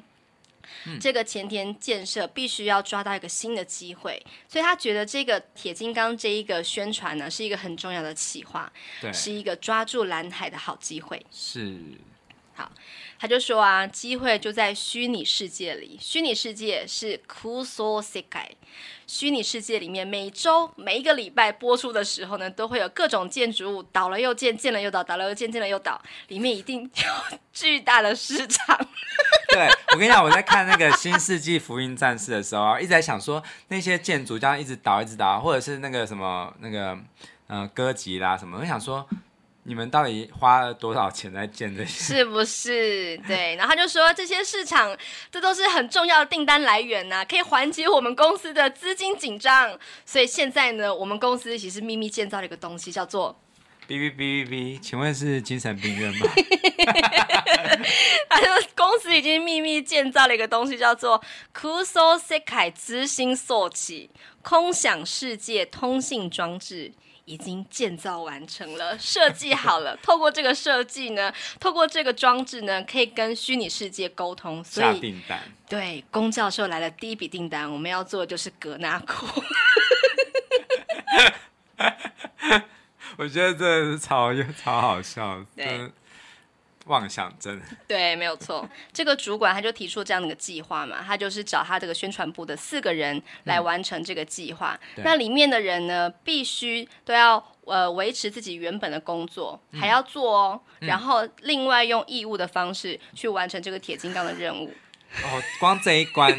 [0.86, 11.24] 嗯、这个前田建设必须要抓到一个新的机会，所以他觉得这个铁金刚这一个宣传呢，是一个很重要的企划，对，是一个抓住蓝海的好机会。
[11.30, 11.80] 是，
[12.56, 12.70] 好，
[13.18, 18.56] 他就说啊，机会就在虚拟世界里，虚拟世界是空想世界。
[19.06, 28.76] 虚拟世界里面，每周每一个礼拜播出的时候呢，都会有各种建筑物倒了又建，建了又倒，倒了又建，建了又倒，里面一定有 巨大的市场。
[29.52, 36.98] 对，我跟你讲，我在看那个《新世纪福音战士》的时候，一直在想说，那些建筑这样一直倒，一直倒，或者是那个什么那个
[37.46, 39.06] 嗯、呃、歌集啦什么，我想说。
[39.68, 42.14] 你们到底花了多少钱在建这些？
[42.14, 43.18] 是不是？
[43.26, 44.96] 对，然后他就说这些市场，
[45.30, 49.76] 这都是很重要的订单来源呐、啊，可以缓解我们公司的资金紧张。
[50.04, 53.36] 所以现在呢，我们公司其实秘密建造了一个东西，叫做
[53.88, 56.26] B B B B B，请问是精神病院吗？
[58.28, 61.20] 他说公司已经秘密建造了一个东西，叫做
[61.52, 64.10] Kuso Sekai 执行索起
[64.42, 66.92] 空想世界通信装置。
[67.26, 69.96] 已经建造完成了，设计好了。
[70.02, 74.64] 透过这个设计呢，透过这个装置呢，可以跟虚拟世界沟通。
[74.64, 75.42] 所以，下订单。
[75.68, 79.26] 对，龚教授来了第一笔订单，我们要做的就是格纳库。
[83.18, 84.30] 我觉得这是超
[84.62, 85.90] 超好笑，对。
[86.86, 88.68] 妄想症， 对，没有错。
[88.92, 94.78] 这个主管他就提出这样的一个计划嘛，他就是找他这个宣传部的四个人来完成这个计划。
[94.96, 104.72] 嗯、那里面的人呢，必须都要呃维持自己原本的工作，嗯、还要做哦，嗯、然后另外用义务的方式去完成这个铁金刚的任务。
[105.24, 106.38] 哦，光这一关，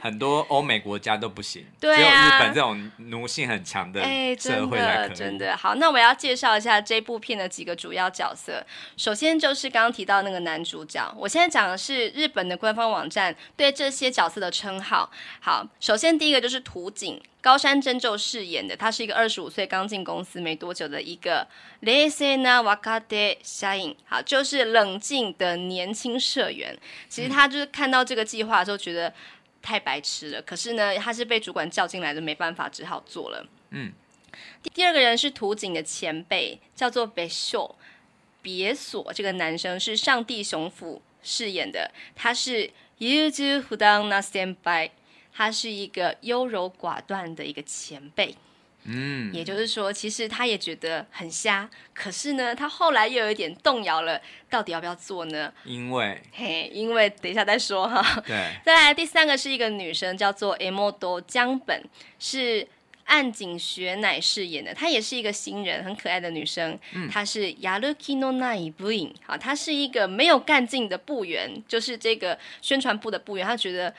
[0.00, 4.00] 很多欧美国家都不行， 对啊，只有日本这种奴性很强的
[4.38, 5.08] 社会才可以。
[5.08, 5.56] 真的，真的。
[5.56, 8.64] 好，那我要介绍一下这部片的几个主要角色。
[8.96, 15.10] 首先就是刚刚提到那个男主角，我现在讲的是日本的官方网站对这些角色的称号。
[15.40, 17.20] 好，首先第一个就是土井。
[17.44, 21.46] 高山真宙饰演的，他是一个二十五岁刚进公司没多久的一个
[21.80, 26.74] 冷静な若手社员，好，就是冷静的年轻社员。
[27.06, 29.12] 其实他就是看到这个计划的时候，觉得
[29.60, 30.40] 太白痴了。
[30.40, 33.46] 可是呢，他是被主管叫进来的，没办法，只好做了。
[33.72, 33.92] 嗯。
[34.72, 37.76] 第二个人是土井的前辈，叫做别所。
[38.40, 44.90] 别所这个男生是上帝雄辅饰演的，他是优柔不断な先辈。
[45.36, 48.36] 他是一个优柔寡断的一个前辈，
[48.84, 55.52] 嗯，也就是说，其实他也觉得很瞎，可是呢，他后来又有一点动摇了，到底要不要做呢？
[55.64, 58.22] 因为，嘿，因为等一下再说哈。
[58.24, 61.82] 对， 再来第三个是一个女生，叫做 Emoto 江本，
[62.20, 62.68] 是
[63.06, 66.78] 岸井雪乃饰演的，她也是一个新人，很可爱的女生。
[66.92, 73.92] 嗯，她是 Yaruki no nai 部员，好，她是一个没有干劲的部员，就是这个宣传部的部员，她觉得。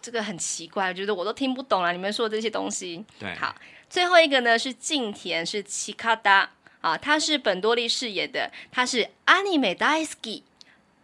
[0.00, 3.04] 这个很奇怪，我觉得我都听不懂了，你们说的这些东西。
[3.18, 3.54] 对，好，
[3.88, 10.42] 最后一个呢是近田，是奇卡达啊，他是本多利饰演的，他是 anime 大好き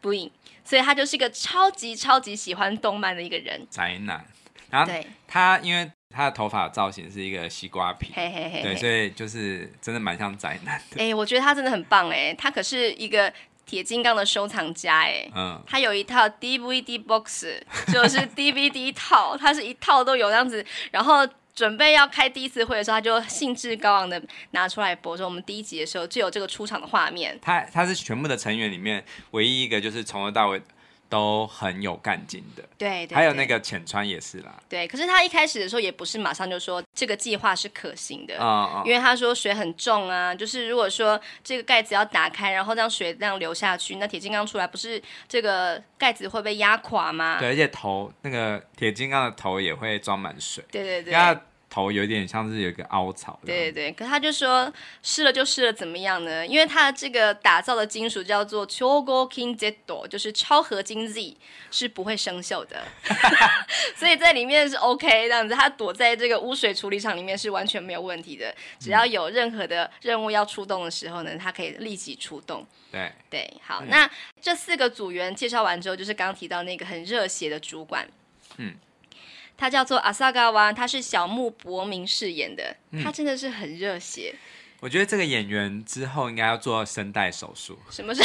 [0.01, 0.31] 部员，
[0.65, 3.67] 所以他就是一个超级超级喜欢动漫的一个人。
[3.71, 4.25] 宅男，
[4.71, 11.03] 然后对他因为他的头发造型是一个西瓜皮，嘿嘿嘿，对，所以就是真的蛮像宅男的。
[11.03, 13.33] 哎，我觉得他真的很棒哎，他可是一个。
[13.65, 17.47] 铁金刚的收藏家哎，嗯，他有一套 DVD box，
[17.93, 24.21] 就是 DVD 套，它是一套都有这样子，然后准备要开第一次会的时候，他就兴致高昂的
[24.51, 27.39] 拿出来播，说我们第一集的时候就有这个出场的画面。
[27.41, 30.61] 他他是全部的成员里面唯一一个就是从头到尾。
[31.13, 34.89] 都很有干劲的，对，对，还有那个浅川也是啦，对。
[34.89, 47.37] 可是他一开始的时候也不是马上就说这个计划是可行的，哦哦，因为他说水很重啊，就是如果说这个盖子要打开，然后让水这样流下去，那铁金刚出来不是这个盖子会被压垮吗？
[47.39, 51.13] 对，而且头那个铁金刚的头也会装满水，对对对。
[51.73, 54.71] 头有点像是有一个凹槽，对对对，可他就说
[55.03, 56.47] 湿了就湿了，怎么样呢？
[56.47, 59.79] 因为他这个打造的金属叫做超合金 Z，
[60.11, 61.39] 就是超合金 Z，
[61.71, 62.85] 是不会生锈的，
[63.97, 65.55] 所以在里面是 OK 这样子。
[65.55, 72.67] 他躲在这个污水处理厂里面是完全没有问题的，只要有任何的任务要出动的时候呢，他可以立即出动。
[72.91, 74.11] 对对，好，嗯、那
[74.43, 78.07] 这四个组员介绍完之后，就是刚刚提到那个很热血的主管，
[78.59, 78.75] 嗯。
[79.63, 84.35] 他叫做阿萨嘎湾，他是小木博明饰演的，他真的是很热血。
[84.81, 87.79] 我觉得这个演员之后应该要做声带手术。
[87.89, 88.25] 什么是？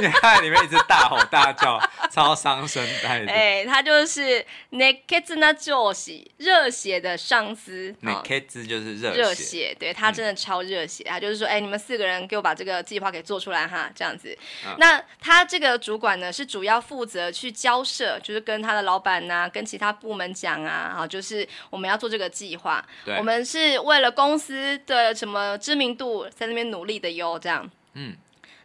[0.00, 1.80] 因为他在里面一直大吼大叫，
[2.10, 3.32] 超伤声带的。
[3.32, 7.94] 哎，他就是热血な上司，热血的上司。
[8.00, 11.04] 热血就是热热血，对，他真的超热血。
[11.04, 14.36] 他就是说，哎，你们四个人给我把这个计划给做出来哈，这样子。
[14.78, 22.84] 那他这个主管呢，是主要负责去交涉，就是跟他的老板呐，跟其他部门讲啊，好，就是我们要做这个计划，
[23.18, 27.68] 我们是为了公司的什么知名度在那边努力的哟，这样。
[27.94, 28.16] 嗯。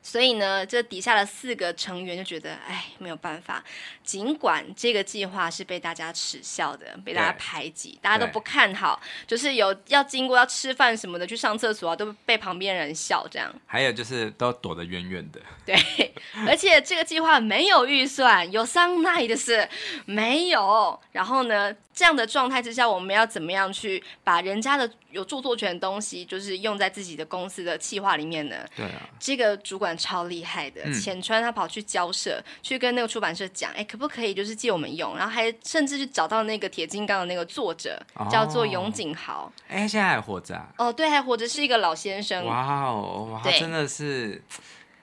[0.03, 3.63] 所以呢，这底下的四个成员就觉得，哎，没有办法。
[4.03, 13.49] 尽管这个计划是被大家耻笑的，被大家排挤，大家都不看好，就是有要经过要吃饭什么的，去上厕所啊，都被旁边人笑这样。
[13.65, 15.39] 还有就是都躲得远远的。
[15.65, 16.13] 对，
[16.45, 19.67] 而且这个计划没有预算，有桑奈的是
[20.05, 20.99] 没有。
[21.13, 28.65] 然后呢，这样的状态之下，我们要怎么样去把人家的有著作权的东西，就是用在自己的公司的计划里面呢？
[28.75, 29.09] 对啊。
[29.17, 33.87] 这个主管超厉害的，浅川他跑去交涉，去跟那个出版社讲，哎。
[33.93, 35.15] 可不可以就是借我们用？
[35.15, 39.53] 然后还甚至去找到那个铁金刚的那个作者，哦、叫做永井豪。
[39.67, 40.67] 哎，现在还活着啊？
[40.79, 42.43] 哦，对，还活着，是一个老先生。
[42.43, 44.43] 哇哦，他真的是，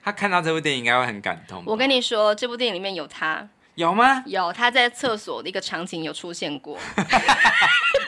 [0.03, 1.63] 他看到这部电影应该会很感动。
[1.65, 3.47] 我跟你说，这部电影里面有他。
[3.75, 4.21] 有吗？
[4.25, 6.77] 有，他在厕所的一个场景有出现过。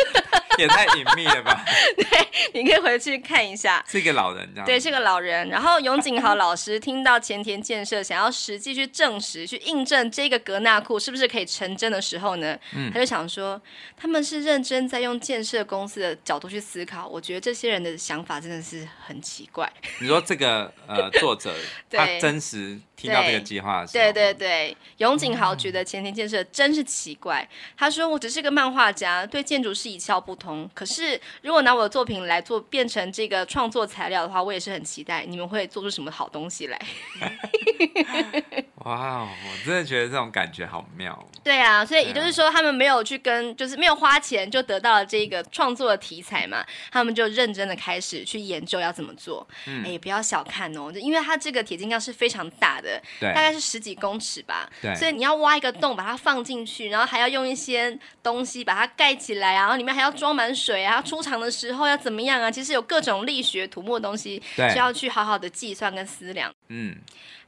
[0.59, 1.63] 也太隐秘了吧？
[1.97, 3.83] 对，你可以回去看一下。
[3.87, 5.47] 是一个老人，这样对，是个老人。
[5.49, 13.61] 然后永井豪老师听到前田建设想要实际去证实、去印证这个格纳库是不是可以成真的时候呢，嗯，他就想说，
[13.97, 17.07] 他们是认真在用建设公司的角度去思考。
[17.07, 19.71] 我觉得这些人的想法真的是很奇怪。
[19.99, 21.53] 你说这个呃作者
[21.89, 27.47] 他 真实听到这个计划的时候，对对对，永井豪觉得前田建设真是奇怪。
[27.75, 30.69] 他说：“我只是个漫画家，对建筑是一窍不通。
[30.73, 36.79] 可是如果拿我的作品来做，变成这个创作材料的话，我也是很期待你们会做出什么好东西来。
[38.85, 41.27] ”哇，我真的觉得这种感觉好妙。
[41.43, 49.47] 对啊，所以也就是说，他们没有去跟，就是没有花钱就得到了这个创作的题材嘛，他们就认真的开始去研究要怎么做。
[49.67, 52.92] 嗯，哎，不要小看哦，因为他这个铁金刚是非常大的。
[53.19, 54.69] 对，大概是十几公尺吧。
[54.81, 61.01] 对，所以你要挖一个洞，把它放进去，然后还要用一些东西把它盖起来啊，然后里面还要装满水啊。
[61.01, 62.51] 出场的时候要怎么样啊？
[62.51, 66.53] 其实有各种力学、土木的东西，需要去好好的计算跟思量。
[66.69, 66.95] 嗯。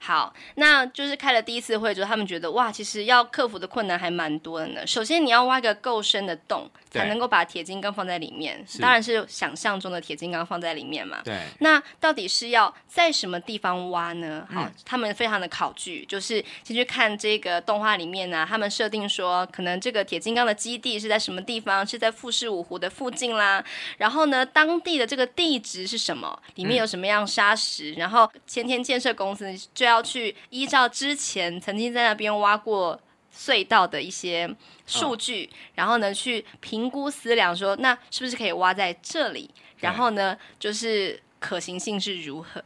[0.06, 4.86] 好，那就是开了第一次会之后，他们觉得哇，其实要克服的困难还蛮多的呢。
[4.86, 8.64] 首先，你要挖一个够深的洞，才能够把铁金刚放在里面。
[8.80, 11.22] 当然是想象中的铁金刚放在里面嘛。
[11.24, 11.40] 对。
[11.62, 14.48] 那到底是要在什么地方挖呢？
[14.48, 21.84] 好，嗯、他们非常的考据，就是先去看这个动画里面呢、啊，他们设定说，可能这个铁金刚的基地是在什么地方？
[21.84, 23.66] 是在富士五湖的附近啦。
[23.98, 26.40] 然后呢，当地的这个地质是什么？
[26.54, 27.94] 里面有什么样砂石？
[27.94, 29.95] 嗯、然后前田建设公司就要。
[29.96, 33.00] 要去依照之前曾经在那边挖过
[33.34, 34.54] 隧道的一些
[34.86, 39.50] 数据，哦、然后呢去评估思量说，那是不是可以挖在这里？
[39.78, 42.62] 然后呢，就是可行性是如何？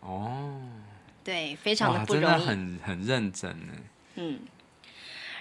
[0.00, 0.60] 哦，
[1.22, 3.72] 对，非常的不容易，真的很很认真呢。
[4.16, 4.40] 嗯。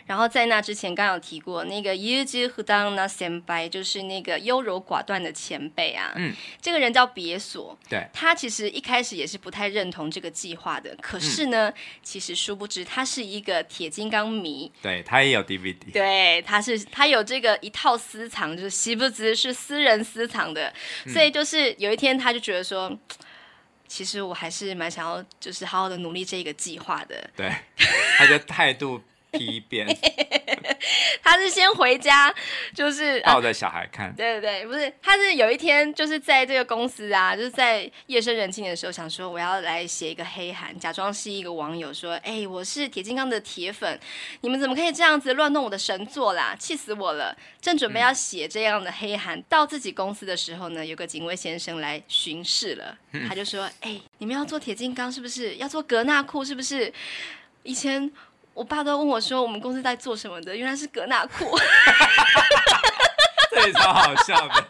[0.06, 6.12] 然后在那之前，刚有提过那个优柔不断那先辈，就是那个优柔寡断的前辈啊。
[6.16, 7.78] 嗯，这个人叫别所。
[7.90, 10.96] 对，他其实一开始也是不太认同这个计划的。
[11.02, 14.72] 可是呢，嗯、其实殊不知他是一个铁金刚迷。
[14.82, 15.92] 对，他也有 DVD。
[15.94, 20.74] 对，他是他有这个一套私藏，就是惜不知是私人私藏的。
[21.06, 22.92] 嗯、所以就是有一天，他就觉得说，
[23.88, 27.30] 其实我还是蛮想要，就是好好的努力这个计划的。
[27.36, 27.52] 对，
[28.18, 29.02] 他的态度。
[29.32, 29.88] 批变。
[31.24, 32.34] 他是先回家，
[32.74, 34.08] 就是抱着小孩看。
[34.08, 43.98] 啊、对对对，不是，他是有一天就是在这个公司啊，就是在夜深人静的时候，想说我要来写一个黑函，假装是一个网友说，哎、欸，我是铁金刚的铁粉，
[44.42, 46.56] 你们怎么可以这样子乱弄我的神作啦？
[46.58, 47.38] 气死我了！
[47.62, 52.98] 正准备要写这样的黑函、嗯、到自己公司的时候呢，有个警卫先生来巡视了，
[53.30, 55.56] 他就说，哎、欸，你们要做铁金刚是不是？
[55.58, 56.92] 要做格纳库是不是？
[57.64, 58.12] 以前。
[58.54, 61.58] 我爸都问我说：“我们公司在做什么的？”原来是格纳库，
[63.52, 64.68] 这也超好笑的。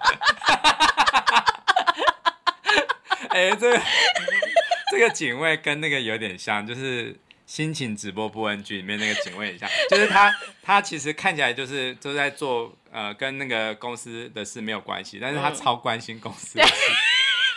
[3.29, 3.81] 哎、欸，这个
[4.91, 7.13] 这个警卫跟那个有点像，就是
[7.45, 16.73] 《心情直播不 NG》里面那个警卫很像，就是他他其实看起来就是都在做呃跟那个公司的事没有关系，但是他超关心公司的事。
[16.73, 16.95] 嗯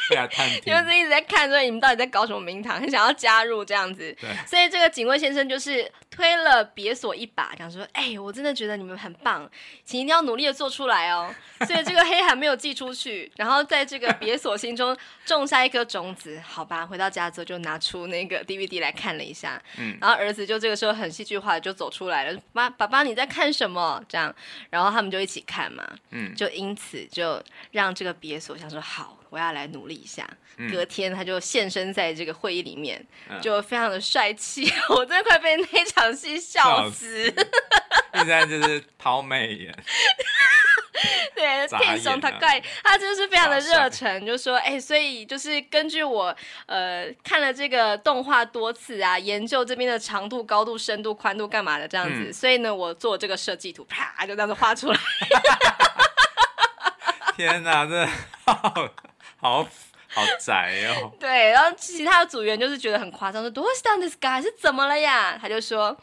[0.11, 4.15] 对啊，探就是一直在看，说你们到底在搞什么名堂，很想要加入这样子。
[4.21, 9.51] 对，所以这个警卫先生就是推了别所一把，讲说：“哎、欸，我真的觉得你们很棒，
[9.85, 11.35] 请一定要努力的做出来哦。”
[11.67, 16.39] 所以这个黑函没有寄出去，然后在这个别所心中种下一颗种子。
[16.45, 24.03] 好吧，回到家之后就拿出那个 DVD 来看了一下，嗯，然后儿子就这个时候很戏剧化的就走出来了，妈，爸爸你在看什么？
[24.09, 24.35] 这样，
[24.71, 29.19] 然后他们就一起看嘛，嗯，就因此就让这个别所想说好。
[29.35, 30.25] 我要来努力一下。
[30.71, 37.25] 隔天他就现身在这个会议里面，嗯、就非常的帅气， 我真的快被那场戏笑死。
[38.15, 39.77] 现在就是抛媚眼，
[41.35, 41.67] 对，
[42.23, 46.33] 他怪他就是非常的热忱，就说哎、欸，所以就是根据我
[46.67, 55.01] 呃看了这个动画多次啊，研究这边的长度、高度、深度、宽度干嘛的这样子，嗯、所以呢，我做这个设计图，啪就这样子画出来。
[57.37, 58.09] 天哪，这
[59.44, 59.68] 好。
[60.12, 61.12] 好好宅哦！
[61.20, 64.42] 对，然后其他的组员就是觉得很夸张，说どうしたんですか？
[64.42, 65.38] 是怎么了呀？
[65.40, 65.96] 他就说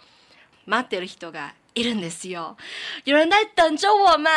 [0.64, 2.56] 待ってる人がいるんですよ，
[3.02, 4.32] 有人在等着我们。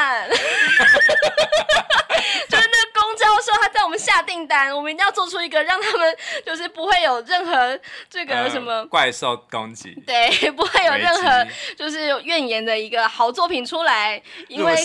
[2.49, 7.79] 就是那个公交说他在我们下订单，我们一定要做出一个让他们就是不会有任何
[8.09, 14.75] 这个什么、呃、怪兽攻击， 对，不会有任何就是有怨言的一个好作品出来，因为。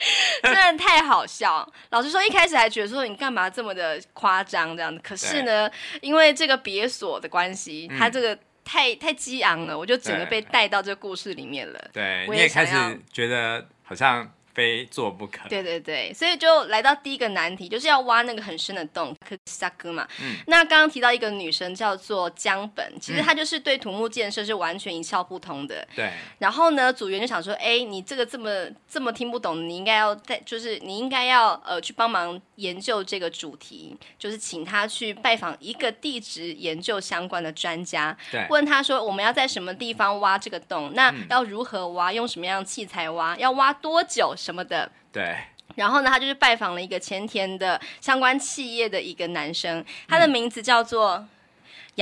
[0.42, 1.66] 真的太好笑！
[1.90, 5.70] 老实说，一开始还觉得说你干嘛这么的夸张这样子，可是呢，
[6.00, 11.90] 因为这个别所的关系，他这个太太激昂了，我就整个被带到这个故事里面了。
[11.92, 12.74] 对，你也开始
[13.12, 14.32] 觉得好像。
[14.60, 15.48] 非做不可。
[15.48, 20.06] 对对对，所以就来到第一个难题，就是要挖那个很深的洞，可萨哥嘛。
[20.22, 20.36] 嗯。
[20.46, 25.86] 那刚刚提到一个女生叫做江本，其实她就是对土木建设是完全一窍不通的。
[25.96, 26.12] 对、嗯。
[26.40, 28.50] 然后呢，组员就想说，哎，你这个这么
[28.86, 44.34] 这么听不懂，你应该要在，就是你应该要呃去帮忙研究这个主题，就是请他去拜访一个地质研究相关的专家，对，问他说我们要在什么地方挖这个洞，那要如何挖，用什么样的器材挖，要挖多久？
[44.36, 45.36] 什么的，对。
[45.76, 51.26] 然后呢，他就是拜访了一个前田的相关企业的一个男生，他的名字叫做。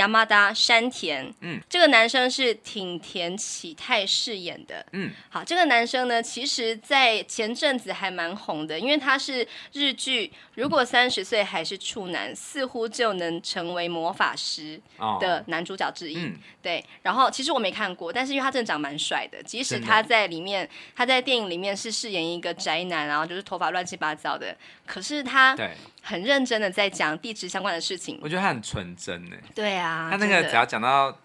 [0.07, 14.79] 山田山田，嗯，这个男生是挺田启泰饰演的，嗯，好，这个男生呢，其实，在前阵子还蛮红的，因为他是日剧《如果三十岁还是处男，似乎就能成为魔法师》
[15.19, 16.83] 的男主角之一，哦嗯、对。
[17.01, 25.71] 然后其实我没看过，但是因为他真的长蛮帅的，即使他在里面，他在电影里面是饰演一个宅男，然后就是头发乱七八糟的，可是他对。
[26.01, 29.35] 很认真的在讲地质相关的事情，我觉得他很纯真呢。
[29.53, 31.17] 对啊，他那个只要讲到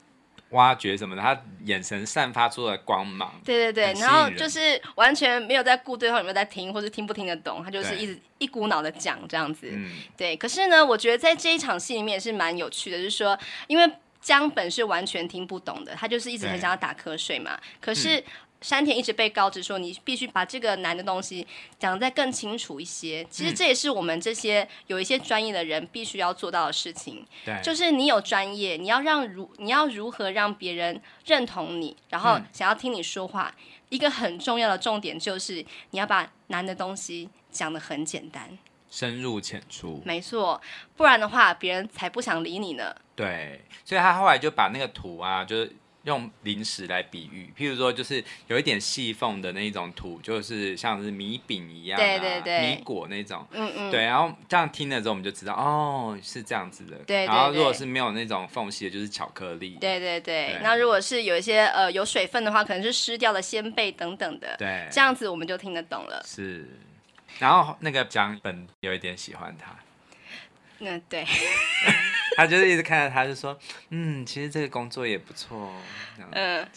[0.50, 3.32] 挖掘什么的，他眼神散发出的光芒。
[3.44, 9.68] 对对对，然后就是完全没有在顾对方有没有在听，或是听不听得懂，他就是一直一股脑的讲这样子。
[9.72, 10.36] 嗯，对。
[10.36, 17.58] 可是呢，我觉得在这一场戏里面也是蛮有趣的，就是说，因为江本是完全听不懂的，他就是一直很想要打瞌睡嘛。
[17.80, 18.22] 可是。
[18.64, 21.46] 嗯山田一直被告知说，你必须把这个难的东西
[21.78, 23.22] 讲得再更清楚一些。
[23.30, 27.26] 其实这也是我们这些有一些专业的人必须要做到的事情。
[27.44, 33.54] 对，就是你有专业，你要让如你要如何让别人认同你，然后想要听你说话。
[33.54, 38.58] 嗯、一个很重要的重点就是你要把难的东西讲得很简单，
[38.90, 40.00] 深入浅出。
[40.06, 40.58] 没错，
[40.96, 42.96] 不然的话别人才不想理你呢。
[43.14, 45.70] 对，所以他后来就把那个图啊，就是。
[46.04, 54.04] 用零食来比喻，譬如说，就是有一点细缝的那种土，就是像是米饼一样、啊，对对对，米果那种，嗯嗯，对。
[54.04, 56.96] 然后这样听了之后，我们就知道，哦，是这样子的。
[56.98, 57.26] 对，对，对。
[57.26, 59.78] 然后如果是没有那种缝隙的，就是巧克力。
[59.80, 60.48] 对对对。
[60.48, 64.54] 对，那如果是有一些呃有水分的话，可能是湿掉的鲜贝等等的。
[64.58, 64.86] 对。
[64.92, 66.22] 这样子我们就听得懂了。
[66.26, 66.68] 是。
[67.38, 69.74] 然后那个江本有一点喜欢他。
[70.80, 71.24] 嗯，对。
[72.35, 75.73] 他就是一直看着他，就说：“嗯，其实这个工作也不错哦。”
[76.31, 76.67] 嗯，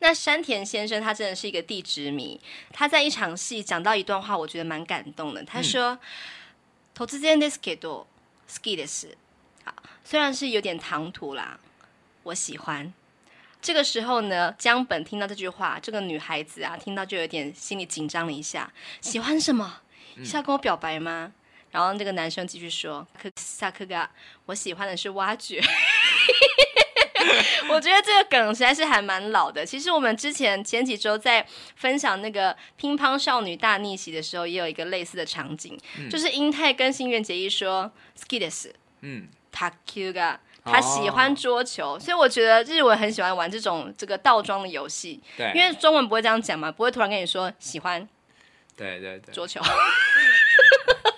[0.00, 2.40] 那山田先生他真的是一个地质迷。
[2.72, 5.42] 他在一场戏讲到一段话，我觉得蛮感动的。
[5.44, 5.98] 他说：“
[6.94, 8.06] 突然ですけど
[8.46, 9.08] 好きです。”
[9.64, 9.74] 好，
[10.04, 11.58] 虽然是有点唐突啦，
[12.24, 12.92] 我喜欢。
[13.62, 18.72] 这个时候呢，江本听到这句话，这个女孩子啊，听到就有点心里紧张了一下。
[19.00, 19.80] 喜欢什么？
[20.22, 21.32] 是要跟我表白吗？
[21.71, 24.09] 然后那个男生继续说：“可萨克嘎，
[24.45, 25.61] 我喜欢的是挖掘。
[27.69, 29.65] ”我觉得这个梗实在是还蛮老的。
[29.65, 31.45] 其实我们之前前几周在
[31.75, 40.39] 分享那个乒乓少女大逆袭的时候，也有一个类似的场景，嗯、就是英泰跟新垣结衣说 skids 嗯，塔 Q 嘎。
[40.61, 45.19] 他喜欢桌球，哦、所以我觉得日文很喜欢玩这种这个倒装的游戏。
[45.35, 48.07] 对，因为中文不会这样讲嘛，不会突然跟你说喜欢。
[48.75, 49.59] 对对对，桌球。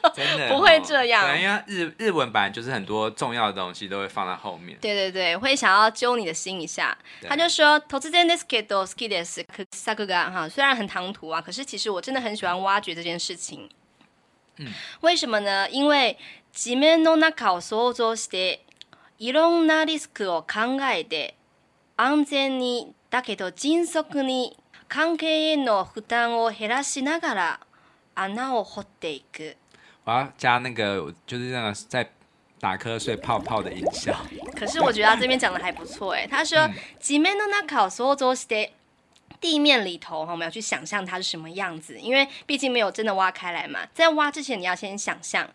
[0.15, 4.79] 真的、哦、不会这样，对，因为日日文版就是很多重要的东西都会放在后面。
[4.81, 6.97] 对对对，会想要揪你的心一下。
[7.21, 9.45] 对他就说：“突然ですけど好きです。
[9.73, 13.69] さくが哈，虽然很唐突啊，可是其实我真的很喜欢挖掘这件事情。
[14.59, 15.69] 嗯，为什么呢？
[15.71, 16.17] 因为
[16.53, 18.61] 地面の中を想像して。
[19.19, 21.37] いろんなリスクを考えて
[21.97, 24.59] 安全にだけど迅速に
[24.89, 27.61] 関系への负担を减らしながら
[28.15, 29.57] 穴を掘っていく。
[30.05, 32.09] 我要加那个，就是那个在
[32.61, 34.15] 打瞌睡泡泡的音效。
[34.55, 36.69] 可是我觉得他这边讲的还不错哎，他说
[37.01, 38.71] 地面の中を想像して
[39.41, 45.49] 地面里头哈，我们要去想象它是什么样子，因为毕竟没有真的挖开来嘛，在挖之前你要先想象，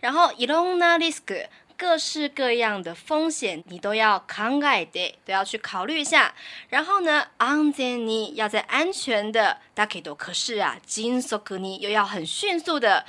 [0.00, 1.46] 然后いろんなリスク。
[1.80, 6.34] 各式各样的风险，你都要考えて，都要去考虑一下。
[6.70, 13.04] 然后呢，安全に要在安全的，だけど可是啊，迅速に又要很迅速的，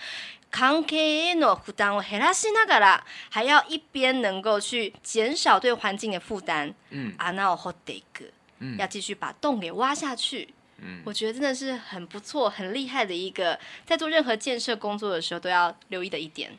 [0.54, 6.74] 関系への负担を减らしながら，还要一边能够去减少对环境的负担。
[6.92, 10.50] 嗯，穴を掘っていく，嗯，要继续把洞给挖下去。
[10.82, 16.52] 嗯，我觉得真的是很不错、很厉害的一个，在做任何建设工作的时候都要留意的一点。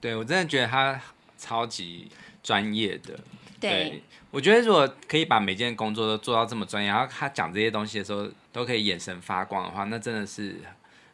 [0.00, 1.00] 对，我真的觉得他。
[1.42, 2.06] 超级
[2.42, 3.18] 专业的，
[3.58, 10.60] 对，对，我觉得如果可以把每件工作都做到这么专业，然后他讲这些东西的时候都可以眼神发光的话，那真的是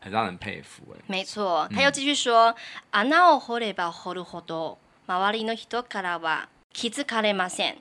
[0.01, 1.03] 很让人佩服哎。
[1.07, 2.55] 没错，他又继续说：“
[2.93, 7.77] 穴を掘れば掘るほど周りの人からは気づかれません。”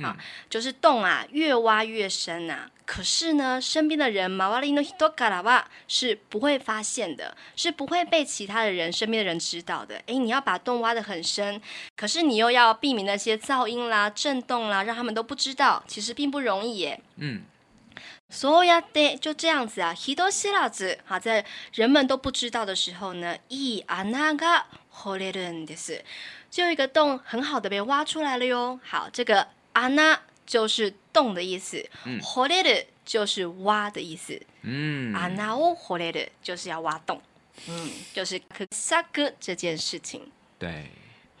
[0.00, 0.16] 好，嗯、
[0.48, 2.70] 就是洞啊，越挖越深啊。
[2.86, 9.96] 可是呢，身边的人，周りの人からは是不会发现的，是不会被其他的人、身边的人知道的。
[10.06, 11.60] 诶，你要把洞挖得很深，
[11.96, 17.00] 可是你又要避免那些噪音啦、震动啦，让他们都不知道，其实并不容易耶。
[17.16, 17.42] 嗯，
[18.30, 26.02] そうやって就这样子啊，人知らず，好，在人们都不知道的时候呢，いい穴が掘れるんです，
[26.50, 28.80] 就有一个洞很好的被挖出来了哟。
[28.84, 29.48] 好，这个。
[29.72, 37.20] 穴就是洞的意思，掘れる就是挖的意思，嗯，穴を掘れる就是要挖洞，
[37.68, 40.22] 嗯，就是掘削这件事情，
[40.58, 40.90] 对，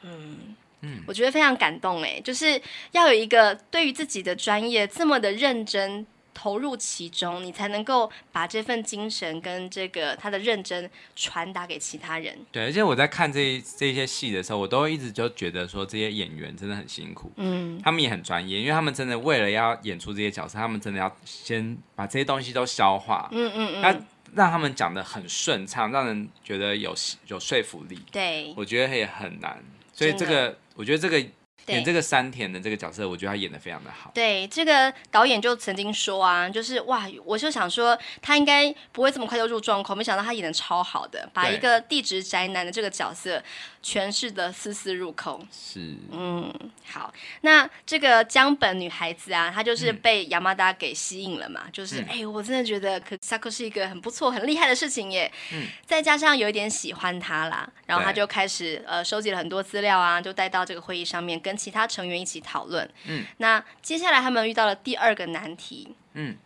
[0.02, 2.62] 嗯嗯，我觉得非常感动哎，就是
[2.92, 6.06] 要有一个对于自己的专业这么的认真。
[6.35, 12.37] 投入其中，你才能够把这份精神跟这个他的认真传达给其他人。
[12.51, 23.89] 对，而且我在看这这些戏的时候，我都一直就觉得说这些演员真的很辛苦，嗯，他们也很专业，因为他们真的为了要演出这些角色，他们真的要先把这些东西都消化，嗯嗯嗯，那
[24.35, 26.93] 让他们讲的很顺畅，让人觉得有
[27.27, 27.97] 有说服力。
[28.11, 29.63] 对，我觉得也很难，
[29.93, 31.25] 所以这个我觉得这个。
[31.67, 34.11] 演这个山田的这个角色，我觉得他演的非常的好。
[34.13, 43.43] 对，这个导演就曾经说啊，就是哇，我就想说他应该不会这么快就入状况，没想到他演的超好的，把一个地质宅男的这个角色
[43.83, 45.41] 诠释的丝丝入扣。
[45.51, 46.53] 是，嗯，
[46.87, 47.11] 好，
[47.41, 55.31] 那这个江本女孩子啊，她就是被亚麻达给吸引了嘛，嗯、就是哎、欸，我真的觉得可萨克是一个很不错、很厉害的事情耶。
[55.51, 61.54] 嗯，再加上有一点喜欢他啦，然后他就开始呃收集了很多资料啊，就带到这个会议上面跟。
[61.56, 62.88] 其他成员一起讨论。
[63.06, 65.94] 嗯，那接下来他们遇到了第二个难题。
[66.14, 66.36] 嗯，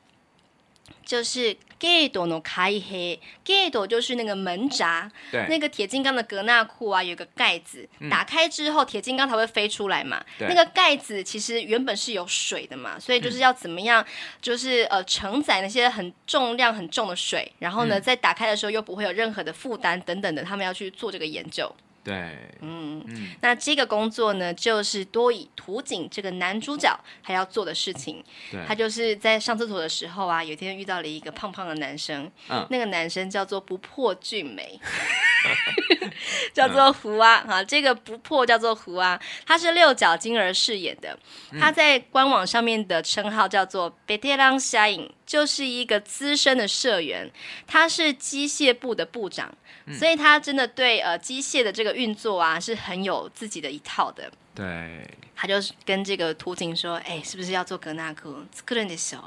[1.05, 3.21] 就是ゲートの开闭。
[3.45, 10.23] ゲート就是那个门闸，对，那个铁金刚的格纳库啊，有个盖子，嗯、打开之后铁金刚才会飞出来嘛。
[10.39, 14.05] 对那个盖子其实原本是有水的嘛，所以就是要怎么样，
[14.41, 21.75] 就是呃承载那些很重量很重的水，然后呢，在打开的时候又不会有任何的负担等等的，他们要去做这个研究。
[22.04, 28.24] 对，嗯嗯，那这个工作呢，就是多以图景这个男主角他要做的事情。
[28.52, 34.80] 对，他就是在上厕所的时候啊，有一天遇到了一个胖胖的男生，嗯，那个男生叫做不破俊美。
[36.53, 41.19] 叫做胡啊，哈，这个不破叫做胡啊，他是六角晶儿饰演的，
[41.59, 47.31] 他在官网上面的称号叫做ベテラン社员，就是一个资深的社员，
[47.67, 49.53] 他是机械部的部长，
[49.99, 54.31] 所以他真的对呃机械的这个运作啊是很有自己的一套的。
[54.55, 58.45] 对，他就跟这个土井说：“哎，是不是要做格纳库？
[58.53, 59.21] 作るんでしょ？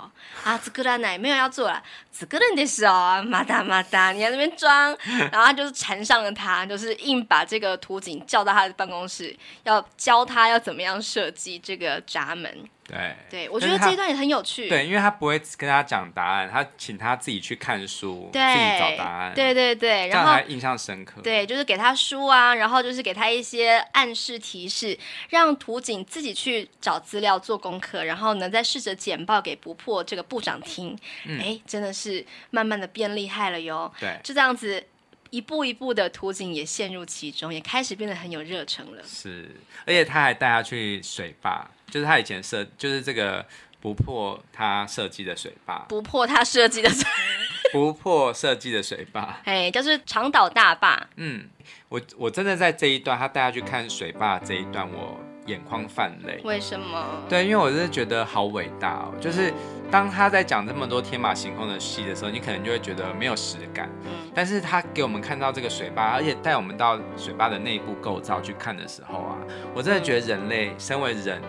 [0.46, 3.22] 啊，作らない，没有要做了，作るんでしょ？
[3.24, 4.98] 马达马达，你在那边装。”
[5.32, 12.70] 然后他就是缠上了他，就是硬把这个土井叫到他的办公室，要教他要怎么样设计这个闸门。
[12.85, 14.69] 对，对我觉得这一段也很有趣。
[14.69, 19.33] 对，因为他不会跟他讲答案，他请他自己去看书，对自己找答案。
[19.35, 21.21] 对对对，然后他印象深刻。
[21.23, 24.99] 对，就是给他书啊，然后就是给他一些暗示提示，
[25.31, 30.93] 让图景自己去找资料做功课，然后呢再试着简报给不破这个部长听。
[31.25, 33.91] 哎、嗯，真的是慢慢的变厉害了哟。
[34.01, 34.85] 对，就这样子
[35.31, 39.03] 一步一步的，图景也陷入其中，也开始变得很有热忱了。
[39.07, 39.55] 是，
[39.87, 41.71] 而且他还带他去水坝。
[41.93, 43.45] 就是他以前设，就是这个
[43.79, 47.05] 不破他设计的水坝，不破他设计的水，
[47.71, 51.07] 不破设计的水坝，哎，就是长岛大坝。
[51.17, 51.45] 嗯，
[51.91, 56.41] 我我真的在这一段，他带他去看水坝这一段，我眼眶泛泪。
[56.45, 57.23] 为什么？
[57.29, 59.13] 对，因为我真的觉得好伟大哦。
[59.21, 59.53] 就是
[59.91, 63.91] 当他在讲这么多天马行空的戏的时候，你可能就会觉得没有实感。
[64.05, 69.37] 嗯，但是他给我们看到这个水坝，而且带我们到水坝的内部构造去看的时候啊，
[69.75, 71.43] 我真的觉得人类身为人。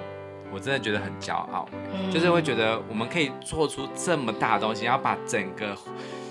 [0.53, 5.75] 我真的觉得很骄傲，嗯，就是会觉得我们可以做出这么大的东西，然后把整个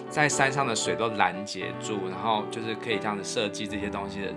[0.08, 4.36] 在山上的水都拦截住，然后就是可以这样子设计这些东西的人。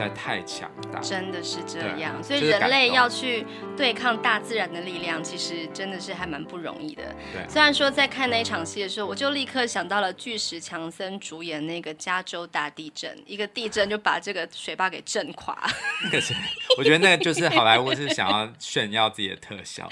[0.00, 2.22] 实在太强大，真的是这样。
[2.22, 3.44] 所以人类要去
[3.76, 7.02] 对抗大自然的力量，其实真的是还蛮不容易的。
[7.32, 15.54] 对，虽然说在看那一场戏的时候，我就立刻想到了巨石强森主演那个加州大地震，一个地震就把这个水坝给震垮。
[16.10, 16.34] 可 是
[16.78, 19.88] 我觉得那个就是好莱坞是想要炫耀自己的特效。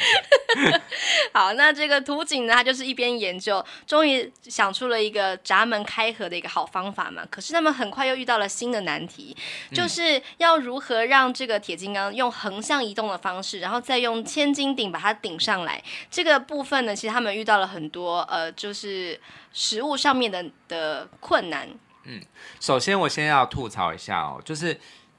[1.35, 7.27] 好，那这个图景呢，他就是一边研究，终于想出了一个闸门开合的一个好方法嘛。
[7.29, 9.37] 可是他们很快又遇到了新的难题，
[9.73, 9.89] 就。
[9.89, 15.83] 就是要如何让这个铁金刚用横向移动的方式，然后再用千斤顶把它顶上来。
[16.11, 19.19] 这个部分呢，其实他们遇到了很多呃，就是
[19.51, 21.67] 食物上面的的困难。
[22.05, 22.23] 嗯，
[22.61, 24.79] 首先我先要吐槽一下哦，就是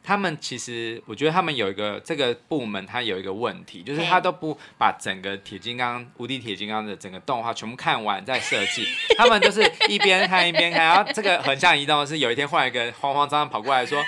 [0.09, 14.03] 他们其实我觉得他们有一个这个部门，它有一个问题，就是他都不把整个铁金刚无敌铁金刚的整个动画全部看完再设计， 他们就是一边看一边看，然后这个横向移动是有一天换一个慌慌张张跑过来说。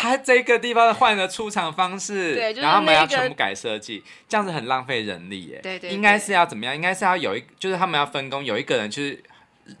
[0.00, 5.58] 他这个地方换了出场方式，对，就是，然后他们要全部改设计，这样子很浪费人力耶。
[5.60, 6.72] 对对，对，应该是要怎么样？
[6.72, 9.20] 应该是要有一，就是他们要分工，有一个人就是。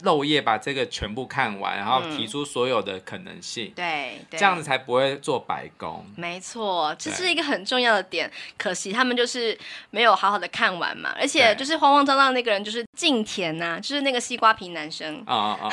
[0.02, 6.04] 漏夜把这个全部看完，然后提出所有的可能性，嗯、对，对，这样子才不会做白工。
[6.16, 8.30] 没错，这是一个很重要的点。
[8.56, 9.58] 可惜他们就是
[9.90, 15.22] 没有好好的看完嘛，而且就是慌慌张张的那个人就是近田呐、啊，就是那个西瓜皮男生。
[15.26, 15.70] 啊啊啊！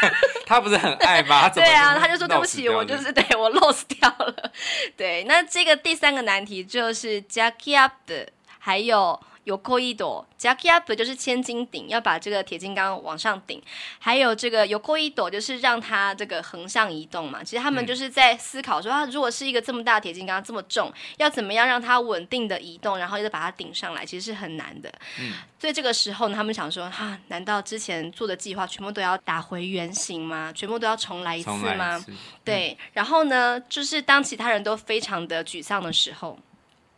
[0.46, 1.48] 他不是很爱吗？
[1.54, 4.52] 对啊，他就说对不起，我就是对我 lost 掉了。
[4.96, 9.18] 对，那这个第三个难题就是 Jackie Up 的，还有。
[9.44, 13.62] 有扣一朵，Jackie up 就是千斤顶，要把这个铁金刚往上顶。
[13.98, 17.44] 还有这个有扣一朵，就是让它这个横向移动嘛。
[17.44, 24.92] 其实他们就是在思考说，它如果是一个这么大的铁金刚这么重，要怎么样让它稳定的移动，然后又把它顶上来，其实是很难的。
[25.20, 25.32] 嗯。
[25.58, 30.52] 所以这个时候呢，他们想说，哈、啊，难道之前做的计划全部都要打回原形吗？
[30.54, 31.98] 全部都要重来一次吗？
[31.98, 32.12] 次
[32.44, 32.76] 对。
[32.78, 36.38] 嗯、然后呢，就是当其他人都非常的沮丧的时候。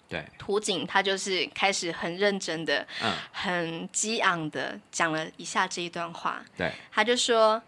[0.09, 6.43] 对，土井他就是开始很认真的、嗯、很激昂的讲了一下这一段话。
[6.57, 7.61] 对，他就说：“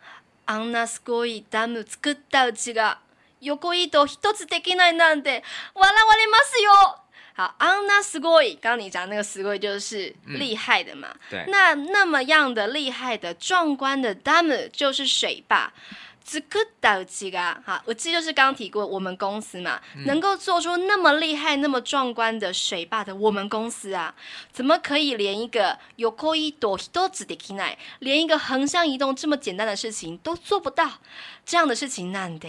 [0.46, 2.98] あんなすごいダム作ったうちが
[3.40, 5.42] 横移动一つできないなんて
[5.74, 7.00] 笑われますよ。”
[7.36, 11.08] 好，あんなすごい，刚刚你讲那个すごい就是厉害的嘛。
[11.14, 15.72] 嗯、对，那那么样的厉害的壮观的ダム就是水坝。
[16.28, 24.16] 这个导机啊，好，我记得就是刚刚提过我们公司嘛，嗯、能够做出那么厉害、那么壮观的水坝的我们公司啊，
[24.52, 30.90] 怎么可以连一个横移动一つできない，连一个横向移动这么简单的事情都做不到？
[31.46, 32.48] 这样的事情难的，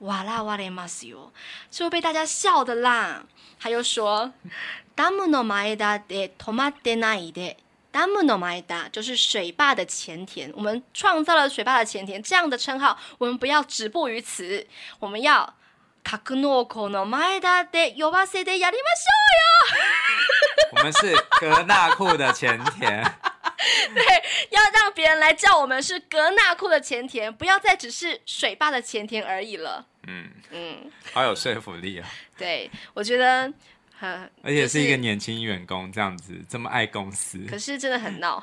[0.00, 1.32] 哇啦哇嘞嘛西哟，
[1.70, 3.24] 就会被大家笑的啦。
[3.58, 4.32] 他又说，
[4.94, 7.56] ダムの前だで止まってないで。
[7.92, 14.66] ダムの前だ就是水坝的前田，我们创造了水坝的前田这样的称号，我们不要止步于此，
[14.98, 15.54] 我们要
[16.02, 20.76] 格纳库の前 だで呼ばせてやりましょうよ。
[20.76, 23.02] 我们是格纳库的前田。
[23.94, 24.04] 对，
[24.50, 29.86] 要让别人来叫我们是格纳库的钱田，不要再只是水坝的钱田而已了。
[30.06, 32.06] 嗯嗯，好有说服力啊！
[32.38, 33.52] 对，我觉得
[34.01, 38.41] 很，而且是一个年轻员工这样子，这么爱公司，可是真的很闹。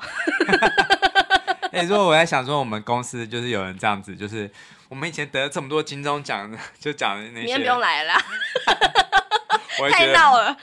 [1.73, 4.49] 哎、欸，如果我在想说，我们公司就是有人这样子，就是
[4.87, 6.49] 我们以前得了这么多金钟奖，
[6.79, 8.13] 就讲的那些，明天不用来了，
[9.91, 10.57] 太闹了，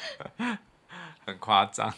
[1.26, 1.92] 很夸张。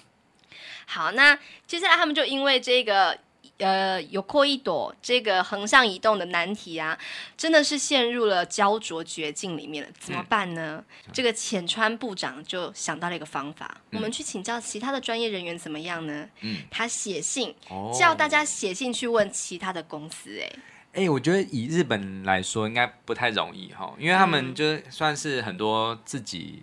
[0.86, 1.38] 好，那
[1.68, 3.16] 接下来他们就因为这个
[3.59, 6.98] 呃有扩一朵这个横向移动的难题啊，
[7.36, 10.82] 真的是陷入了焦灼绝境里面了，怎么办呢？
[11.06, 16.28] 嗯、这个浅川部长就想到了一个方法，嗯、我们去请教其他的专业人员怎么样呢？
[16.40, 20.59] 嗯，他写信、哦、叫大家写信去问其他的公司、欸，
[20.94, 26.62] 哎，哎，我觉得以日本来说应该不太容易哈，因为他们就算是很多自己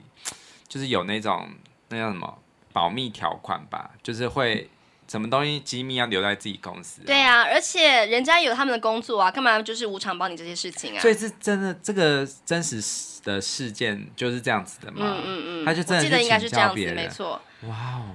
[0.68, 1.50] 就是有那种
[1.90, 2.40] 那叫什么。
[2.76, 4.70] 保密条款吧，就是会
[5.08, 7.06] 什么东西机密要留在自己公司、啊。
[7.06, 11.00] 对啊，而且人家有他们的工作啊，干嘛就是无偿帮你这些事情啊？
[11.00, 12.82] 所以是真的，这个真实
[13.24, 14.98] 的事件就是这样子的嘛？
[15.00, 17.42] 嗯嗯嗯，他就真的记得应该是这样子，没错。
[17.68, 18.12] 哇哦。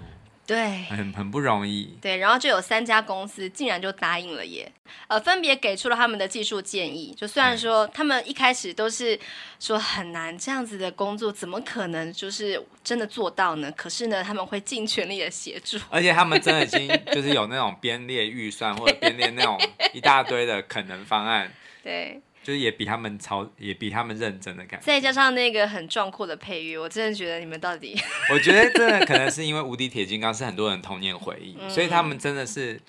[0.51, 1.97] 对，很很不容易。
[2.03, 4.73] 对，然后就有三家公司竟然就答应了耶，
[5.07, 7.15] 呃，分别给出了他们的技术建议。
[7.17, 9.17] 就虽然说他们一开始都是
[9.61, 13.71] 说很难这样子的工作，怎么可能就是真的做到呢？
[13.77, 15.79] 可是呢，他们会尽全力的协助。
[15.89, 19.57] 而且他们真的已经就是有那种编列预算或者编列那种
[19.93, 21.49] 一大堆的可能方案。
[21.85, 22.21] 对。
[22.51, 24.85] 就是也比他们超，也比他们认真的感觉。
[24.85, 27.97] 再加上那个很壮阔的配乐，我真的觉得你们到底
[28.35, 32.81] 我觉得真的可能是因为《无敌铁金刚》是很多人童年回忆，嗯、所以他们真的是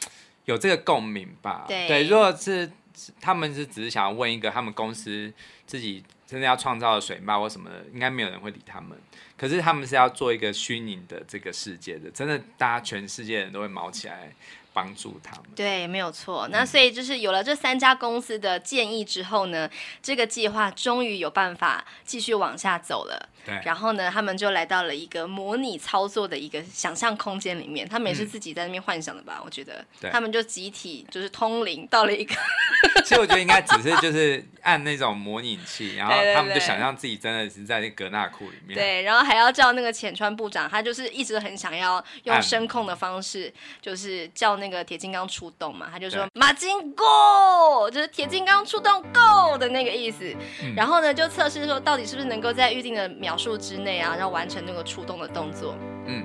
[0.45, 1.66] 有这个共鸣吧？
[1.68, 2.72] 对，对，如果是
[3.20, 5.32] 他们是只是想要问一个他们公司
[5.68, 8.97] 自己真的要创造的水漫或什么的，应该没有人会理他们。
[9.38, 14.34] 可是他们是要做一个虚拟的这个世界的，真的大家全世界人都会毛起来。
[14.74, 16.48] 帮助他们，对，没有错。
[16.50, 19.70] 那所以就是有了这三家公司的建议之后呢，
[20.02, 23.30] 这个计划终于有办法继续往下走了。
[23.44, 27.90] 对，然后呢，他们就来到了一个模拟操作的一个想象空间里面。
[27.90, 29.38] 他们也是自己在那边幻想的吧？
[29.40, 32.36] 嗯、我觉得，他们就集体就是通灵到了一个。
[33.04, 38.78] 其实我觉得应该只是就是按那种模拟器， 然后他们就想象自己真的是在那格纳库里面。
[38.78, 43.52] 对，然后还要叫那个浅川部长，他就是一直很想要用声控的方式，
[43.82, 45.89] 就是叫那个铁金刚出动嘛。
[45.91, 50.34] 他就说“马金 Go”，就是铁金刚出动 Go 的那个意思。
[50.64, 55.76] 嗯、然后呢，就测试说到底是不是能够在预定的秒数之内啊，然后完成那个出动的动作。
[56.05, 56.24] 嗯，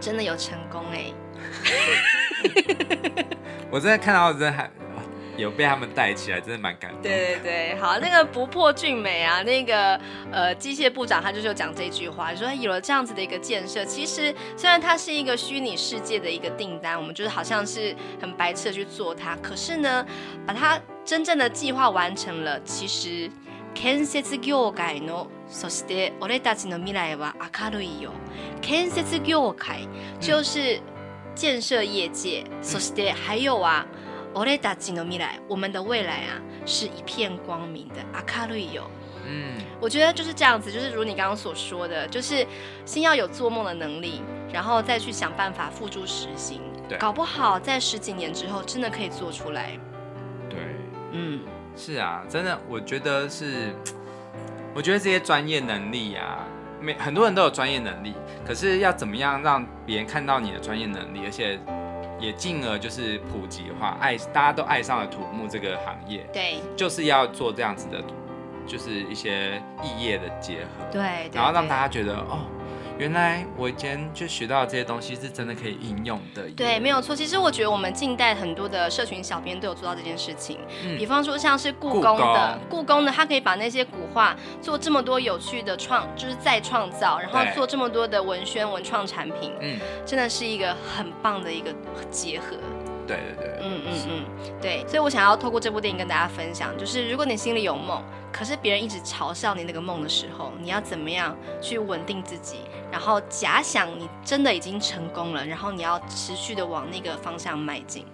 [0.00, 1.14] 真的有成功哎、欸！
[3.72, 4.70] 我真的看到真的还。
[5.39, 7.01] 有被他们带起来，真的蛮感动。
[7.01, 9.99] 对对对，好，那个不破俊美啊，那个
[10.31, 20.05] 呃机械部长他就是讲这句话，说有了这样子的一个建设，其实虽然它是一个虚拟世界的一个订单，我们就是好像是很白痴的去做它，可是呢，
[20.45, 23.29] 把它真正的计划完成了，其实
[23.73, 28.11] 建设业界のそして俺たちの未来は明るいよ。
[28.61, 29.87] 建设业界
[30.19, 30.79] 就是
[31.35, 33.85] 建设业界，そして还有啊。
[34.33, 37.95] 俺たちの未来，我们的未来啊，是一片光明的。
[38.13, 38.83] 明るいよ。
[39.25, 42.45] 嗯，我觉得就是这样子，就是如你刚刚所说的，就是
[42.85, 44.21] 先要有做梦的能力，
[44.51, 46.61] 然后再去想办法付诸实行。
[46.89, 49.71] 对，搞不好在十几年之后，真的可以做出来。
[50.49, 50.59] 对，
[51.13, 51.39] 嗯，
[51.77, 53.73] 是啊，真的，我觉得是，
[54.75, 56.45] 我觉得这些专业能力啊，
[56.81, 58.13] 每很多人都有专业能力，
[58.45, 61.57] 可是要怎么样让别人看到你的专业能力，而且。
[62.20, 68.02] 也进而就是普及化，爱大家都爱上了土木这个行业，对，就是要做这样子的，
[68.66, 72.40] 就是一些异业的结合，对，对，然后让大家觉得哦。
[73.00, 76.42] 原来我以前就学到的这些东西是真的可以应用的。
[76.54, 77.16] 对，没有错。
[77.16, 80.58] 其实我觉得我们近代很多的社群小编都有做到这件事情。
[80.84, 89.50] 嗯，比方说像是故宫的，故宫的，他可以把那些古画做这么多有趣的创，就是再创造，然后做这么多的文宣文创产品。
[89.62, 91.74] 嗯，真的是一个很棒的一个
[92.10, 92.58] 结合。
[93.10, 98.00] 对对对，嗯嗯嗯，对，所以我想要透过这部电影跟大家分享，就是如果你心里有梦，
[98.32, 102.58] 可是别人一直嘲笑你那个梦的时候，你要怎么样去稳定自己，
[102.92, 108.06] 然后假想你真的已经成功了，然后你要持续的往那个方向迈进。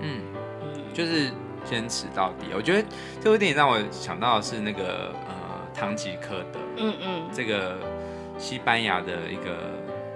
[0.00, 0.22] 嗯
[0.62, 1.32] 嗯，就是
[1.64, 2.46] 坚持到底。
[2.54, 2.88] 我觉得
[3.20, 5.34] 这部电影让我想到的是那个呃，
[5.74, 7.76] 唐吉诃德，嗯嗯，这个
[8.38, 9.72] 西班牙的一个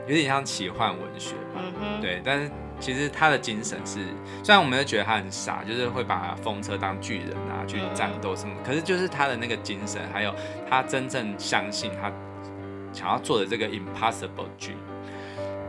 [0.07, 2.49] 有点像奇幻文学，嗯哼，对，但是。
[2.81, 4.01] 其实他的精神是，
[4.43, 10.35] 虽然我们都觉得他很傻，就是会把风车当巨人啊去战斗什么，可是就是他的那个精神，还有
[10.69, 12.11] 他真正相信他
[12.93, 14.79] 想要做的这个 impossible dream，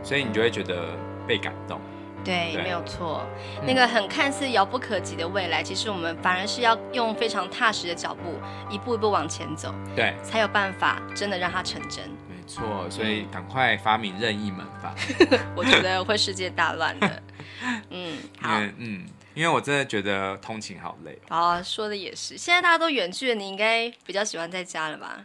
[0.02, 0.96] 所以你就会觉得
[1.26, 1.80] 被感动。
[2.22, 3.26] 对，对没有错。
[3.66, 8.38] 那个很看似遥不可及的未来，其实我们反而是要用非常踏实的脚步，
[8.68, 12.04] 一步一步往前走，对，才有办法真的让它成真。
[12.50, 14.92] 没错，所以赶快发明任意门吧。
[15.54, 17.22] 我觉得会世界大乱的。
[17.90, 21.16] 嗯，好，嗯，因为我真的觉得通勤好累。
[21.28, 22.36] 哦，说的也是。
[22.36, 25.24] 现在大家都远距了，你应该比较喜欢在家了吧？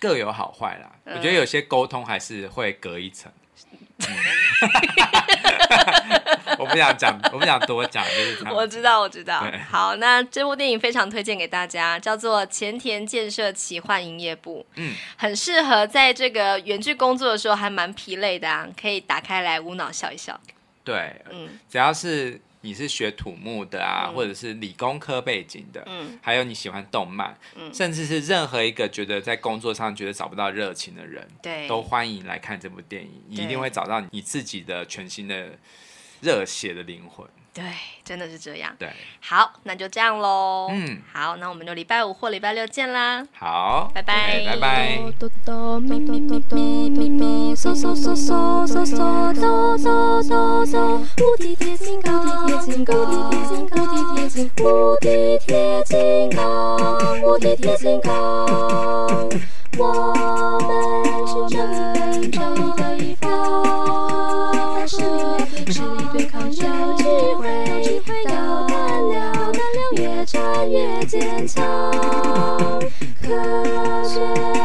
[0.00, 3.30] 各有好坏啦，嗯、我觉得有些沟通还是会隔一层。
[3.98, 4.06] 嗯、
[6.58, 9.44] 我不想讲，我不想多讲，就是我知道，我知道。
[9.70, 14.66] 好，那这部电影非常推荐给大家，叫做《前田建设奇幻营业部》。
[14.76, 20.38] 嗯，很适合在这个远距工作的时候，还蛮疲累的啊，可以打开来无脑笑一笑。
[20.84, 22.40] 对，嗯，只要是。
[22.60, 35.50] 你是学土木的啊，嗯、或者是理工科背景的，嗯，还有你喜欢动漫，嗯，甚至是任何一个觉得在工作上觉得找不到热情的人，对，都欢迎来看这部电影，你一定会找到你自己的全新的
[36.20, 37.26] 热血的灵魂。
[37.54, 37.64] 对，
[38.04, 38.72] 真的是这样。
[38.78, 38.88] 对，
[39.20, 40.68] 好，那就这样喽。
[40.70, 43.26] 嗯，好，那我们就礼拜五或礼拜六见啦。
[43.32, 45.00] 好，拜拜，拜拜。
[64.88, 64.96] 实
[65.82, 66.52] 力对抗有
[66.96, 67.04] 机
[67.38, 67.44] 会，
[68.24, 68.74] 到胆
[69.10, 69.52] 量
[69.96, 71.60] 越战越坚强。
[73.20, 73.28] 科
[74.04, 74.18] 学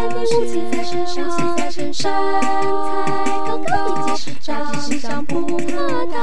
[0.10, 5.74] 的武器在身上，在身上，身材高高，战绩十项不怕
[6.06, 6.16] 高，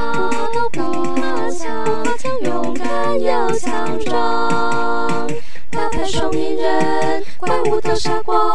[0.71, 0.79] 不
[1.13, 1.21] 怕
[1.51, 1.69] 强，
[2.43, 5.29] 勇敢又强壮。
[6.01, 8.51] 神兽鸣人怪物都杀光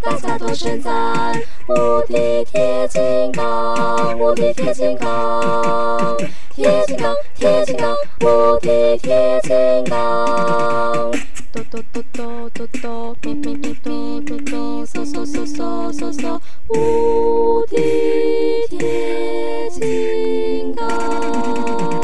[0.00, 1.34] 大家都称赞
[1.66, 6.16] 无敌铁金刚无敌铁金刚
[6.54, 11.10] 铁金刚铁金刚无敌铁金刚
[11.52, 22.03] 哆哆哆哆哆哆哔哔哔哔哆嗦嗦嗦嗦嗦无敌铁金刚。